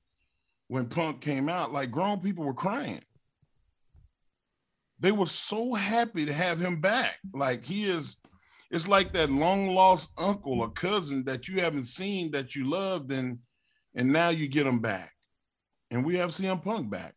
when 0.67 0.85
punk 0.85 1.19
came 1.19 1.49
out 1.49 1.73
like 1.73 1.91
grown 1.91 2.19
people 2.19 2.45
were 2.45 2.53
crying 2.53 3.01
they 5.01 5.11
were 5.11 5.27
so 5.27 5.73
happy 5.73 6.25
to 6.25 6.31
have 6.33 6.59
him 6.59 6.79
back 6.79 7.17
like 7.33 7.65
he 7.65 7.83
is 7.83 8.15
it's 8.69 8.87
like 8.87 9.11
that 9.11 9.29
long 9.29 9.67
lost 9.67 10.11
uncle 10.17 10.61
or 10.61 10.69
cousin 10.69 11.25
that 11.25 11.49
you 11.49 11.59
haven't 11.59 11.85
seen 11.85 12.31
that 12.31 12.55
you 12.55 12.69
loved 12.69 13.11
and 13.11 13.39
and 13.95 14.11
now 14.11 14.29
you 14.29 14.47
get 14.47 14.65
him 14.65 14.79
back 14.79 15.11
and 15.89 16.05
we 16.05 16.15
have 16.15 16.29
CM 16.29 16.63
Punk 16.63 16.89
back 16.89 17.13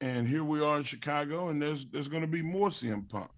and 0.00 0.28
here 0.28 0.44
we 0.44 0.62
are 0.62 0.76
in 0.76 0.84
Chicago, 0.84 1.48
and 1.48 1.60
there's 1.60 1.86
there's 1.86 2.08
going 2.08 2.22
to 2.22 2.28
be 2.28 2.42
more 2.42 2.68
CM 2.68 3.08
Punk. 3.08 3.30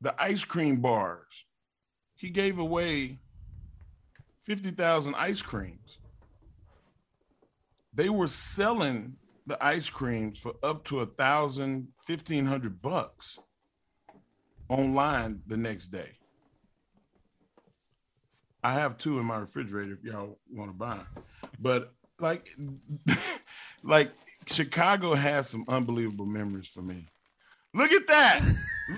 The 0.00 0.14
ice 0.20 0.44
cream 0.44 0.76
bars, 0.76 1.44
he 2.16 2.30
gave 2.30 2.58
away 2.58 3.20
fifty 4.42 4.70
thousand 4.70 5.14
ice 5.14 5.42
creams. 5.42 5.98
They 7.94 8.08
were 8.08 8.28
selling 8.28 9.16
the 9.46 9.62
ice 9.64 9.90
creams 9.90 10.38
for 10.38 10.54
up 10.62 10.84
to 10.84 11.00
a 11.00 11.06
thousand, 11.06 11.88
fifteen 12.06 12.46
hundred 12.46 12.80
bucks 12.80 13.38
online 14.68 15.42
the 15.46 15.56
next 15.56 15.88
day. 15.88 16.10
I 18.64 18.74
have 18.74 18.96
two 18.96 19.18
in 19.18 19.26
my 19.26 19.38
refrigerator 19.38 19.92
if 19.92 20.04
y'all 20.04 20.38
want 20.50 20.70
to 20.70 20.76
buy. 20.76 21.00
But 21.58 21.92
like, 22.20 22.48
like 23.82 24.12
Chicago 24.46 25.14
has 25.14 25.48
some 25.48 25.64
unbelievable 25.68 26.26
memories 26.26 26.68
for 26.68 26.82
me. 26.82 27.06
Look 27.74 27.92
at 27.92 28.06
that. 28.06 28.40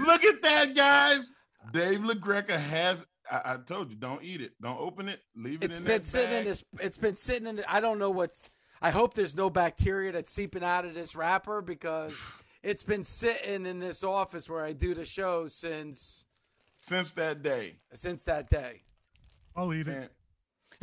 Look 0.00 0.24
at 0.24 0.42
that, 0.42 0.74
guys. 0.74 1.32
Dave 1.72 2.00
LaGreca 2.00 2.58
has. 2.58 3.06
I, 3.30 3.54
I, 3.54 3.56
told 3.64 3.88
you, 3.90 3.96
don't 3.96 4.22
eat 4.22 4.42
it. 4.42 4.52
Don't 4.60 4.78
open 4.78 5.08
it. 5.08 5.20
Leave 5.34 5.62
it 5.62 5.70
it's 5.70 5.78
in 5.78 5.84
been 5.84 6.02
sitting 6.02 6.30
bag. 6.30 6.38
in 6.40 6.44
this. 6.44 6.64
It's 6.80 6.98
been 6.98 7.16
sitting 7.16 7.48
in. 7.48 7.62
I 7.68 7.80
don't 7.80 7.98
know 7.98 8.10
what's. 8.10 8.50
I 8.84 8.90
hope 8.90 9.14
there's 9.14 9.34
no 9.34 9.48
bacteria 9.48 10.12
that's 10.12 10.30
seeping 10.30 10.62
out 10.62 10.84
of 10.84 10.92
this 10.92 11.16
wrapper 11.16 11.62
because 11.62 12.20
it's 12.62 12.82
been 12.82 13.02
sitting 13.02 13.64
in 13.64 13.78
this 13.78 14.04
office 14.04 14.46
where 14.46 14.62
I 14.62 14.74
do 14.74 14.92
the 14.92 15.06
show 15.06 15.48
since. 15.48 16.26
Since 16.80 17.12
that 17.12 17.42
day. 17.42 17.76
Since 17.94 18.24
that 18.24 18.50
day. 18.50 18.82
I'll 19.56 19.72
eat 19.72 19.88
it. 19.88 20.12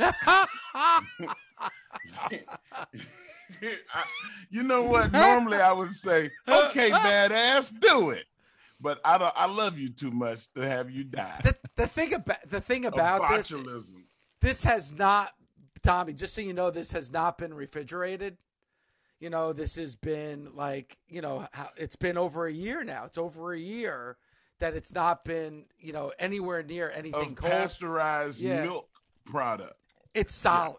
I, 0.00 0.16
you 4.50 4.64
know 4.64 4.82
what? 4.82 5.12
Normally 5.12 5.58
I 5.58 5.72
would 5.72 5.92
say, 5.92 6.28
"Okay, 6.48 6.90
badass, 6.90 7.78
do 7.78 8.10
it," 8.10 8.24
but 8.80 8.98
I 9.04 9.16
don't. 9.16 9.32
I 9.36 9.46
love 9.46 9.78
you 9.78 9.90
too 9.90 10.10
much 10.10 10.52
to 10.54 10.62
have 10.62 10.90
you 10.90 11.04
die. 11.04 11.40
The, 11.44 11.56
the 11.76 11.86
thing 11.86 12.14
about 12.14 12.48
the 12.48 12.60
thing 12.60 12.86
about 12.86 13.28
this, 13.28 13.54
this 14.40 14.64
has 14.64 14.92
not, 14.92 15.34
Tommy. 15.82 16.12
Just 16.12 16.34
so 16.34 16.40
you 16.40 16.52
know, 16.52 16.70
this 16.70 16.92
has 16.92 17.10
not 17.12 17.38
been 17.38 17.54
refrigerated. 17.54 18.36
You 19.20 19.30
know, 19.30 19.52
this 19.52 19.76
has 19.76 19.94
been 19.94 20.48
like, 20.54 20.98
you 21.08 21.20
know, 21.20 21.46
it's 21.76 21.96
been 21.96 22.18
over 22.18 22.46
a 22.46 22.52
year 22.52 22.82
now. 22.82 23.04
It's 23.04 23.18
over 23.18 23.52
a 23.52 23.58
year 23.58 24.16
that 24.58 24.74
it's 24.74 24.92
not 24.92 25.24
been, 25.24 25.66
you 25.78 25.92
know, 25.92 26.12
anywhere 26.18 26.62
near 26.62 26.90
anything 26.90 27.34
cold. 27.34 27.52
pasteurized 27.52 28.40
yeah. 28.40 28.64
milk 28.64 28.88
product. 29.24 29.74
It's 30.14 30.34
solid. 30.34 30.76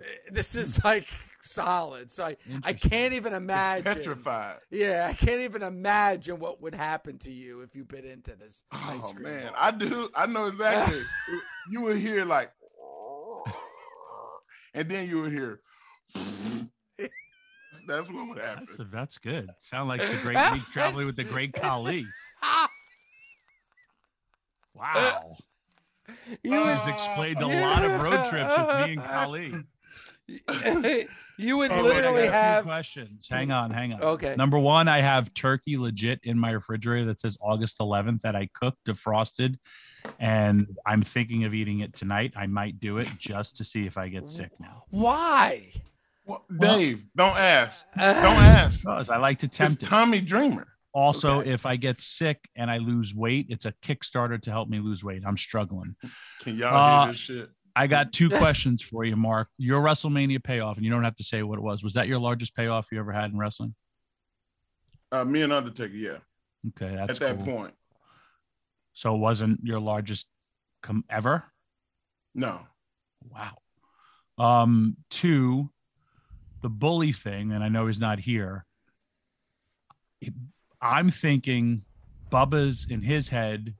Yeah. 0.00 0.06
This 0.30 0.54
is 0.54 0.82
like 0.84 1.06
solid. 1.42 2.10
So 2.10 2.24
I, 2.24 2.36
I 2.64 2.72
can't 2.72 3.14
even 3.14 3.34
imagine. 3.34 3.86
It's 3.86 4.06
petrified. 4.06 4.58
Yeah, 4.70 5.08
I 5.10 5.12
can't 5.12 5.42
even 5.42 5.62
imagine 5.62 6.38
what 6.38 6.62
would 6.62 6.74
happen 6.74 7.18
to 7.18 7.32
you 7.32 7.60
if 7.60 7.76
you 7.76 7.84
bit 7.84 8.04
into 8.04 8.34
this. 8.36 8.62
Oh 8.72 9.12
man, 9.18 9.52
I 9.56 9.70
do. 9.70 10.08
I 10.14 10.26
know 10.26 10.46
exactly. 10.46 11.02
you 11.70 11.82
would 11.82 11.98
hear 11.98 12.24
like, 12.24 12.52
and 14.74 14.88
then 14.88 15.08
you 15.08 15.22
would 15.22 15.32
hear. 15.32 15.60
that's 17.86 18.10
what 18.10 18.28
would 18.28 18.38
happen. 18.38 18.66
That's, 18.76 18.90
that's 18.90 19.18
good. 19.18 19.50
Sound 19.60 19.88
like 19.88 20.00
the 20.00 20.18
great 20.22 20.36
me 20.52 20.60
traveling 20.72 21.06
with 21.06 21.16
the 21.16 21.24
great 21.24 21.52
Khali. 21.52 22.06
Wow. 24.74 25.36
You 26.42 26.64
has 26.64 26.86
explained 26.88 27.40
a 27.40 27.46
lot 27.46 27.84
of 27.84 28.00
road 28.00 28.24
trips 28.30 28.58
with 28.58 28.86
me 28.86 28.92
and 28.94 29.04
Khali. 29.04 29.52
you 31.38 31.58
would 31.58 31.70
oh, 31.70 31.82
literally 31.82 32.26
have 32.26 32.64
questions. 32.64 33.28
Hang 33.30 33.52
on, 33.52 33.70
hang 33.70 33.92
on. 33.92 34.02
Okay. 34.02 34.34
Number 34.34 34.58
one, 34.58 34.88
I 34.88 35.00
have 35.00 35.32
turkey 35.34 35.76
legit 35.76 36.20
in 36.24 36.38
my 36.38 36.52
refrigerator 36.52 37.04
that 37.06 37.20
says 37.20 37.36
August 37.40 37.78
11th 37.78 38.22
that 38.22 38.34
I 38.34 38.48
cooked, 38.54 38.78
defrosted, 38.86 39.56
and 40.18 40.66
I'm 40.86 41.02
thinking 41.02 41.44
of 41.44 41.54
eating 41.54 41.80
it 41.80 41.94
tonight. 41.94 42.32
I 42.36 42.46
might 42.46 42.80
do 42.80 42.98
it 42.98 43.08
just 43.18 43.56
to 43.56 43.64
see 43.64 43.86
if 43.86 43.96
I 43.98 44.08
get 44.08 44.28
sick 44.28 44.50
now. 44.60 44.84
Why? 44.90 45.70
Well, 46.24 46.44
Dave, 46.60 47.02
don't 47.16 47.36
ask. 47.36 47.84
Don't 47.96 48.06
ask. 48.06 48.86
I 48.86 49.16
like 49.16 49.40
to 49.40 49.48
tempt 49.48 49.82
it's 49.82 49.88
Tommy 49.90 50.20
Dreamer. 50.20 50.68
Also, 50.94 51.40
Okay. 51.40 51.50
if 51.50 51.66
I 51.66 51.74
get 51.76 52.00
sick 52.00 52.38
and 52.54 52.70
I 52.70 52.78
lose 52.78 53.14
weight, 53.14 53.46
it's 53.48 53.64
a 53.64 53.72
Kickstarter 53.82 54.40
to 54.42 54.50
help 54.50 54.68
me 54.68 54.78
lose 54.78 55.02
weight. 55.02 55.22
I'm 55.26 55.36
struggling. 55.36 55.96
Can 56.40 56.56
y'all 56.56 56.76
Uh, 56.76 57.04
hear 57.06 57.12
this 57.12 57.20
shit? 57.20 57.50
I 57.74 57.86
got 57.86 58.12
two 58.12 58.28
questions 58.28 58.82
for 58.82 59.02
you, 59.04 59.16
Mark. 59.16 59.48
Your 59.56 59.82
WrestleMania 59.82 60.44
payoff, 60.44 60.76
and 60.76 60.84
you 60.84 60.92
don't 60.92 61.02
have 61.04 61.16
to 61.16 61.24
say 61.24 61.42
what 61.42 61.58
it 61.58 61.62
was. 61.62 61.82
Was 61.82 61.94
that 61.94 62.06
your 62.06 62.18
largest 62.18 62.54
payoff 62.54 62.86
you 62.92 63.00
ever 63.00 63.10
had 63.12 63.30
in 63.32 63.38
wrestling? 63.38 63.74
Uh, 65.10 65.24
me 65.24 65.42
and 65.42 65.52
Undertaker, 65.52 65.94
yeah. 65.94 66.18
Okay, 66.68 66.94
that's 66.94 67.14
At 67.14 67.20
that 67.20 67.44
cool. 67.44 67.56
point, 67.56 67.74
So 68.94 69.14
it 69.14 69.18
wasn't 69.18 69.60
your 69.62 69.80
largest 69.80 70.26
com- 70.82 71.04
ever? 71.08 71.44
no. 72.34 72.60
Wow. 73.30 73.58
Um, 74.38 74.96
two, 75.10 75.70
the 76.62 76.68
bully 76.68 77.12
thing, 77.12 77.52
and 77.52 77.62
I 77.62 77.68
know 77.68 77.86
he's 77.86 78.00
not 78.00 78.18
here. 78.18 78.66
I'm 80.80 81.10
thinking 81.10 81.84
Bubba's 82.30 82.86
in 82.90 83.02
his 83.02 83.28
head 83.28 83.74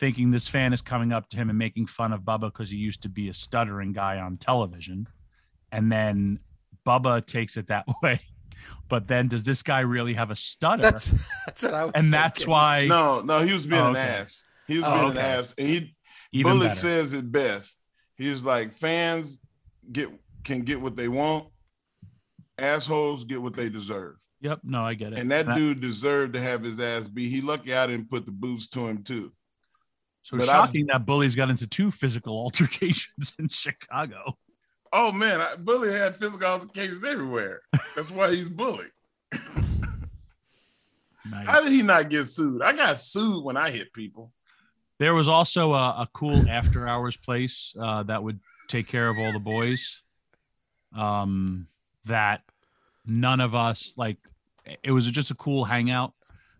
thinking 0.00 0.30
this 0.30 0.48
fan 0.48 0.72
is 0.72 0.80
coming 0.80 1.12
up 1.12 1.28
to 1.28 1.36
him 1.36 1.50
and 1.50 1.58
making 1.58 1.86
fun 1.86 2.12
of 2.12 2.22
Bubba 2.22 2.52
because 2.52 2.70
he 2.70 2.76
used 2.78 3.02
to 3.02 3.08
be 3.08 3.28
a 3.28 3.34
stuttering 3.34 3.92
guy 3.92 4.18
on 4.18 4.38
television. 4.38 5.06
And 5.72 5.92
then 5.92 6.40
Bubba 6.86 7.24
takes 7.24 7.56
it 7.56 7.68
that 7.68 7.84
way. 8.02 8.18
But 8.88 9.06
then 9.08 9.28
does 9.28 9.42
this 9.44 9.62
guy 9.62 9.80
really 9.80 10.14
have 10.14 10.30
a 10.30 10.36
stutter? 10.36 10.82
That's 10.82 11.06
that's 11.46 11.62
what 11.62 11.74
I 11.74 11.84
was. 11.84 11.92
and 11.94 12.12
that's 12.12 12.46
why 12.46 12.86
No, 12.86 13.20
no, 13.20 13.38
he 13.40 13.52
was 13.52 13.66
being 13.66 13.80
Oh, 13.82 13.90
an 13.90 13.96
ass. 13.96 14.44
He 14.66 14.76
was 14.76 14.84
Oh, 14.86 14.92
being 14.94 15.10
okay. 15.10 15.18
an 15.20 15.24
ass. 15.24 15.54
And 15.58 15.68
he 15.68 15.96
even 16.32 16.52
Bullet 16.54 16.68
better. 16.68 16.80
says 16.80 17.12
it 17.12 17.30
best. 17.30 17.76
He's 18.16 18.42
like 18.42 18.72
fans 18.72 19.38
get 19.90 20.08
can 20.44 20.62
get 20.62 20.80
what 20.80 20.96
they 20.96 21.08
want, 21.08 21.48
assholes 22.58 23.24
get 23.24 23.40
what 23.40 23.54
they 23.54 23.68
deserve. 23.68 24.16
Yep. 24.42 24.60
No, 24.64 24.84
I 24.84 24.94
get 24.94 25.12
it. 25.12 25.18
And 25.18 25.30
that 25.30 25.46
That- 25.46 25.56
dude 25.56 25.80
deserved 25.80 26.32
to 26.34 26.40
have 26.40 26.62
his 26.62 26.80
ass 26.80 27.08
beat. 27.08 27.28
He 27.30 27.40
lucky 27.42 27.74
I 27.74 27.86
didn't 27.86 28.08
put 28.10 28.24
the 28.24 28.32
boots 28.32 28.66
to 28.68 28.86
him 28.88 29.02
too. 29.02 29.32
so 30.22 30.36
but 30.38 30.48
I- 30.48 30.52
shocking 30.52 30.86
that 30.86 31.04
bullies 31.06 31.34
got 31.34 31.50
into 31.50 31.66
two 31.66 31.90
physical 31.90 32.34
altercations 32.44 33.34
in 33.38 33.48
Chicago. 33.48 34.38
Oh 34.92 35.12
man, 35.12 35.40
I, 35.40 35.54
Bully 35.56 35.92
had 35.92 36.16
physical 36.16 36.46
altercations 36.46 37.04
everywhere. 37.04 37.60
That's 37.94 38.10
why 38.10 38.34
he's 38.34 38.48
bully. 38.48 38.86
Nice. 41.30 41.46
How 41.46 41.62
did 41.62 41.72
he 41.72 41.82
not 41.82 42.08
get 42.08 42.26
sued? 42.26 42.62
I 42.62 42.72
got 42.72 42.98
sued 42.98 43.44
when 43.44 43.56
I 43.56 43.70
hit 43.70 43.92
people. 43.92 44.32
There 44.98 45.14
was 45.14 45.28
also 45.28 45.74
a, 45.74 45.88
a 45.90 46.08
cool 46.12 46.48
after 46.48 46.88
hours 46.88 47.16
place 47.16 47.74
uh, 47.80 48.02
that 48.04 48.22
would 48.22 48.40
take 48.68 48.88
care 48.88 49.08
of 49.08 49.18
all 49.18 49.32
the 49.32 49.38
boys. 49.38 50.02
Um, 50.94 51.68
that 52.06 52.42
none 53.06 53.40
of 53.40 53.54
us 53.54 53.94
like. 53.96 54.18
It 54.82 54.92
was 54.92 55.10
just 55.10 55.30
a 55.30 55.34
cool 55.34 55.64
hangout. 55.64 56.12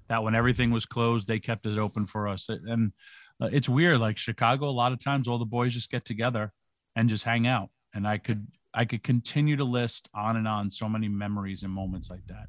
That 0.09 0.23
when 0.23 0.35
everything 0.35 0.71
was 0.71 0.87
closed, 0.87 1.27
they 1.27 1.39
kept 1.39 1.67
it 1.67 1.79
open 1.79 2.07
for 2.07 2.29
us. 2.29 2.49
And 2.49 2.93
uh, 3.41 3.49
it's 3.53 3.69
weird. 3.69 4.01
Like 4.01 4.19
Chicago, 4.19 4.67
a 4.67 4.71
lot 4.71 4.93
of 4.93 5.03
times, 5.03 5.27
all 5.27 5.39
the 5.39 5.45
boys 5.45 5.75
just 5.75 5.91
get 5.91 6.05
together 6.05 6.53
and 6.97 7.09
just 7.09 7.25
hang 7.25 7.47
out. 7.47 7.71
And 7.95 8.07
I 8.07 8.19
could 8.19 8.47
I 8.73 8.85
could 8.85 9.03
continue 9.03 9.57
to 9.57 9.65
list 9.65 10.09
on 10.15 10.37
and 10.37 10.47
on 10.47 10.71
so 10.71 10.89
many 10.89 11.09
memories 11.09 11.63
and 11.63 11.73
moments 11.73 12.11
like 12.11 12.27
that. 12.29 12.49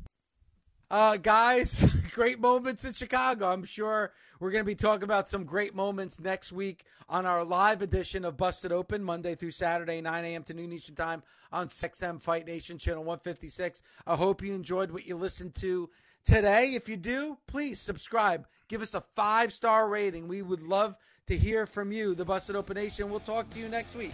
Uh, 0.91 1.15
guys, 1.17 1.89
great 2.13 2.39
moments 2.39 2.83
in 2.83 2.91
Chicago. 2.91 3.49
I'm 3.49 3.63
sure 3.63 4.11
we're 4.41 4.51
going 4.51 4.63
to 4.63 4.67
be 4.67 4.75
talking 4.75 5.03
about 5.03 5.29
some 5.29 5.45
great 5.45 5.73
moments 5.73 6.19
next 6.19 6.51
week 6.51 6.83
on 7.07 7.25
our 7.25 7.45
live 7.45 7.81
edition 7.81 8.25
of 8.25 8.35
Busted 8.35 8.73
Open, 8.73 9.01
Monday 9.01 9.33
through 9.33 9.51
Saturday, 9.51 10.01
9 10.01 10.25
a.m. 10.25 10.43
to 10.43 10.53
noon 10.53 10.73
Eastern 10.73 10.95
Time 10.95 11.23
on 11.51 11.69
6M 11.69 12.21
Fight 12.21 12.45
Nation, 12.45 12.77
channel 12.77 13.03
156. 13.03 13.81
I 14.05 14.15
hope 14.17 14.43
you 14.43 14.53
enjoyed 14.53 14.91
what 14.91 15.07
you 15.07 15.15
listened 15.15 15.55
to 15.55 15.89
today. 16.25 16.73
If 16.75 16.89
you 16.89 16.97
do, 16.97 17.37
please 17.47 17.79
subscribe. 17.79 18.45
Give 18.67 18.81
us 18.81 18.93
a 18.93 19.01
five 19.15 19.53
star 19.53 19.89
rating. 19.89 20.27
We 20.27 20.41
would 20.41 20.61
love 20.61 20.97
to 21.27 21.37
hear 21.37 21.65
from 21.65 21.93
you, 21.93 22.15
the 22.15 22.25
Busted 22.25 22.57
Open 22.57 22.75
Nation. 22.75 23.09
We'll 23.09 23.21
talk 23.21 23.49
to 23.51 23.59
you 23.59 23.69
next 23.69 23.95
week. 23.95 24.13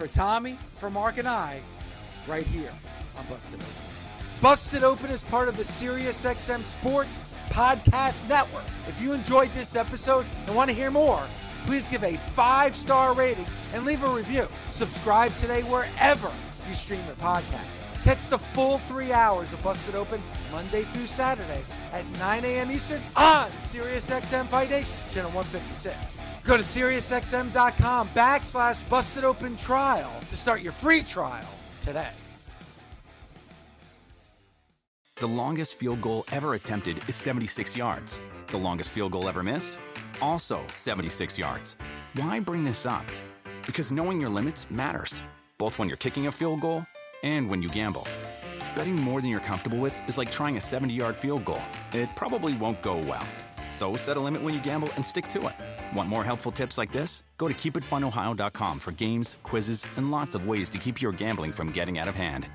For 0.00 0.06
Tommy, 0.06 0.56
for 0.78 0.88
Mark, 0.88 1.18
and 1.18 1.28
I, 1.28 1.60
right 2.26 2.46
here 2.46 2.72
on 3.18 3.26
Busted 3.26 3.60
Open. 3.60 3.74
Busted 4.40 4.82
Open 4.82 5.10
is 5.10 5.22
part 5.22 5.46
of 5.46 5.58
the 5.58 5.62
SiriusXM 5.62 6.64
Sports 6.64 7.18
Podcast 7.50 8.26
Network. 8.26 8.64
If 8.88 9.02
you 9.02 9.12
enjoyed 9.12 9.50
this 9.50 9.76
episode 9.76 10.24
and 10.46 10.56
want 10.56 10.70
to 10.70 10.74
hear 10.74 10.90
more, 10.90 11.22
please 11.66 11.86
give 11.86 12.02
a 12.02 12.16
five 12.32 12.74
star 12.74 13.12
rating 13.12 13.44
and 13.74 13.84
leave 13.84 14.02
a 14.02 14.08
review. 14.08 14.48
Subscribe 14.70 15.36
today 15.36 15.60
wherever 15.64 16.32
you 16.66 16.74
stream 16.74 17.04
your 17.04 17.16
podcast. 17.16 17.68
Catch 18.02 18.26
the 18.28 18.38
full 18.38 18.78
three 18.78 19.12
hours 19.12 19.52
of 19.52 19.62
Busted 19.62 19.96
Open 19.96 20.22
Monday 20.50 20.84
through 20.84 21.04
Saturday 21.04 21.62
at 21.92 22.06
9 22.18 22.44
a.m. 22.46 22.70
Eastern 22.70 23.02
on 23.16 23.50
SiriusXM 23.60 24.48
Fight 24.48 24.70
Nation, 24.70 24.96
channel 25.10 25.30
156. 25.32 26.19
Go 26.44 26.56
to 26.56 26.62
SiriusXM.com 26.62 28.08
backslash 28.08 28.88
Busted 28.88 29.24
Open 29.24 29.56
Trial 29.56 30.10
to 30.30 30.36
start 30.36 30.62
your 30.62 30.72
free 30.72 31.02
trial 31.02 31.48
today. 31.80 32.10
The 35.16 35.26
longest 35.28 35.74
field 35.74 36.00
goal 36.00 36.24
ever 36.32 36.54
attempted 36.54 36.98
is 37.06 37.14
76 37.14 37.76
yards. 37.76 38.20
The 38.46 38.56
longest 38.56 38.88
field 38.90 39.12
goal 39.12 39.28
ever 39.28 39.42
missed? 39.42 39.78
Also 40.22 40.62
76 40.68 41.38
yards. 41.38 41.76
Why 42.14 42.40
bring 42.40 42.64
this 42.64 42.86
up? 42.86 43.04
Because 43.66 43.92
knowing 43.92 44.18
your 44.18 44.30
limits 44.30 44.70
matters, 44.70 45.22
both 45.58 45.78
when 45.78 45.88
you're 45.88 45.98
kicking 45.98 46.26
a 46.26 46.32
field 46.32 46.62
goal 46.62 46.86
and 47.22 47.50
when 47.50 47.60
you 47.60 47.68
gamble. 47.68 48.06
Betting 48.74 48.96
more 48.96 49.20
than 49.20 49.28
you're 49.28 49.40
comfortable 49.40 49.78
with 49.78 50.00
is 50.08 50.16
like 50.16 50.30
trying 50.30 50.56
a 50.56 50.60
70 50.60 50.94
yard 50.94 51.16
field 51.16 51.44
goal. 51.44 51.62
It 51.92 52.08
probably 52.16 52.54
won't 52.54 52.80
go 52.80 52.96
well. 52.96 53.26
So 53.80 53.96
set 53.96 54.18
a 54.18 54.20
limit 54.20 54.42
when 54.42 54.52
you 54.52 54.60
gamble 54.60 54.90
and 54.96 55.06
stick 55.06 55.26
to 55.28 55.46
it. 55.48 55.96
Want 55.96 56.06
more 56.06 56.22
helpful 56.22 56.52
tips 56.52 56.76
like 56.76 56.92
this? 56.92 57.22
Go 57.38 57.48
to 57.48 57.54
keepitfunohio.com 57.54 58.78
for 58.78 58.92
games, 58.92 59.38
quizzes, 59.42 59.86
and 59.96 60.10
lots 60.10 60.34
of 60.34 60.46
ways 60.46 60.68
to 60.70 60.76
keep 60.76 61.00
your 61.00 61.12
gambling 61.12 61.50
from 61.50 61.72
getting 61.72 61.98
out 61.98 62.06
of 62.06 62.14
hand. 62.14 62.46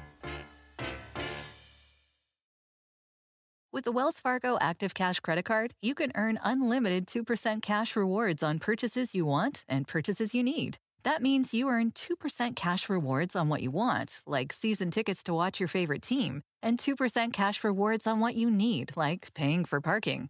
With 3.73 3.85
the 3.85 3.91
Wells 3.91 4.19
Fargo 4.19 4.59
Active 4.61 4.93
Cash 4.93 5.19
Credit 5.21 5.43
Card, 5.43 5.73
you 5.81 5.95
can 5.95 6.11
earn 6.13 6.37
unlimited 6.43 7.07
2% 7.07 7.63
cash 7.63 7.95
rewards 7.95 8.43
on 8.43 8.59
purchases 8.59 9.15
you 9.15 9.25
want 9.25 9.65
and 9.67 9.87
purchases 9.87 10.35
you 10.35 10.43
need. 10.43 10.77
That 11.01 11.23
means 11.23 11.55
you 11.55 11.69
earn 11.69 11.91
2% 11.91 12.55
cash 12.55 12.87
rewards 12.87 13.35
on 13.35 13.49
what 13.49 13.63
you 13.63 13.71
want, 13.71 14.21
like 14.27 14.53
season 14.53 14.91
tickets 14.91 15.23
to 15.23 15.33
watch 15.33 15.59
your 15.59 15.69
favorite 15.69 16.03
team, 16.03 16.43
and 16.61 16.77
2% 16.77 17.33
cash 17.33 17.63
rewards 17.63 18.05
on 18.05 18.19
what 18.19 18.35
you 18.35 18.51
need, 18.51 18.91
like 18.95 19.33
paying 19.33 19.65
for 19.65 19.81
parking. 19.81 20.29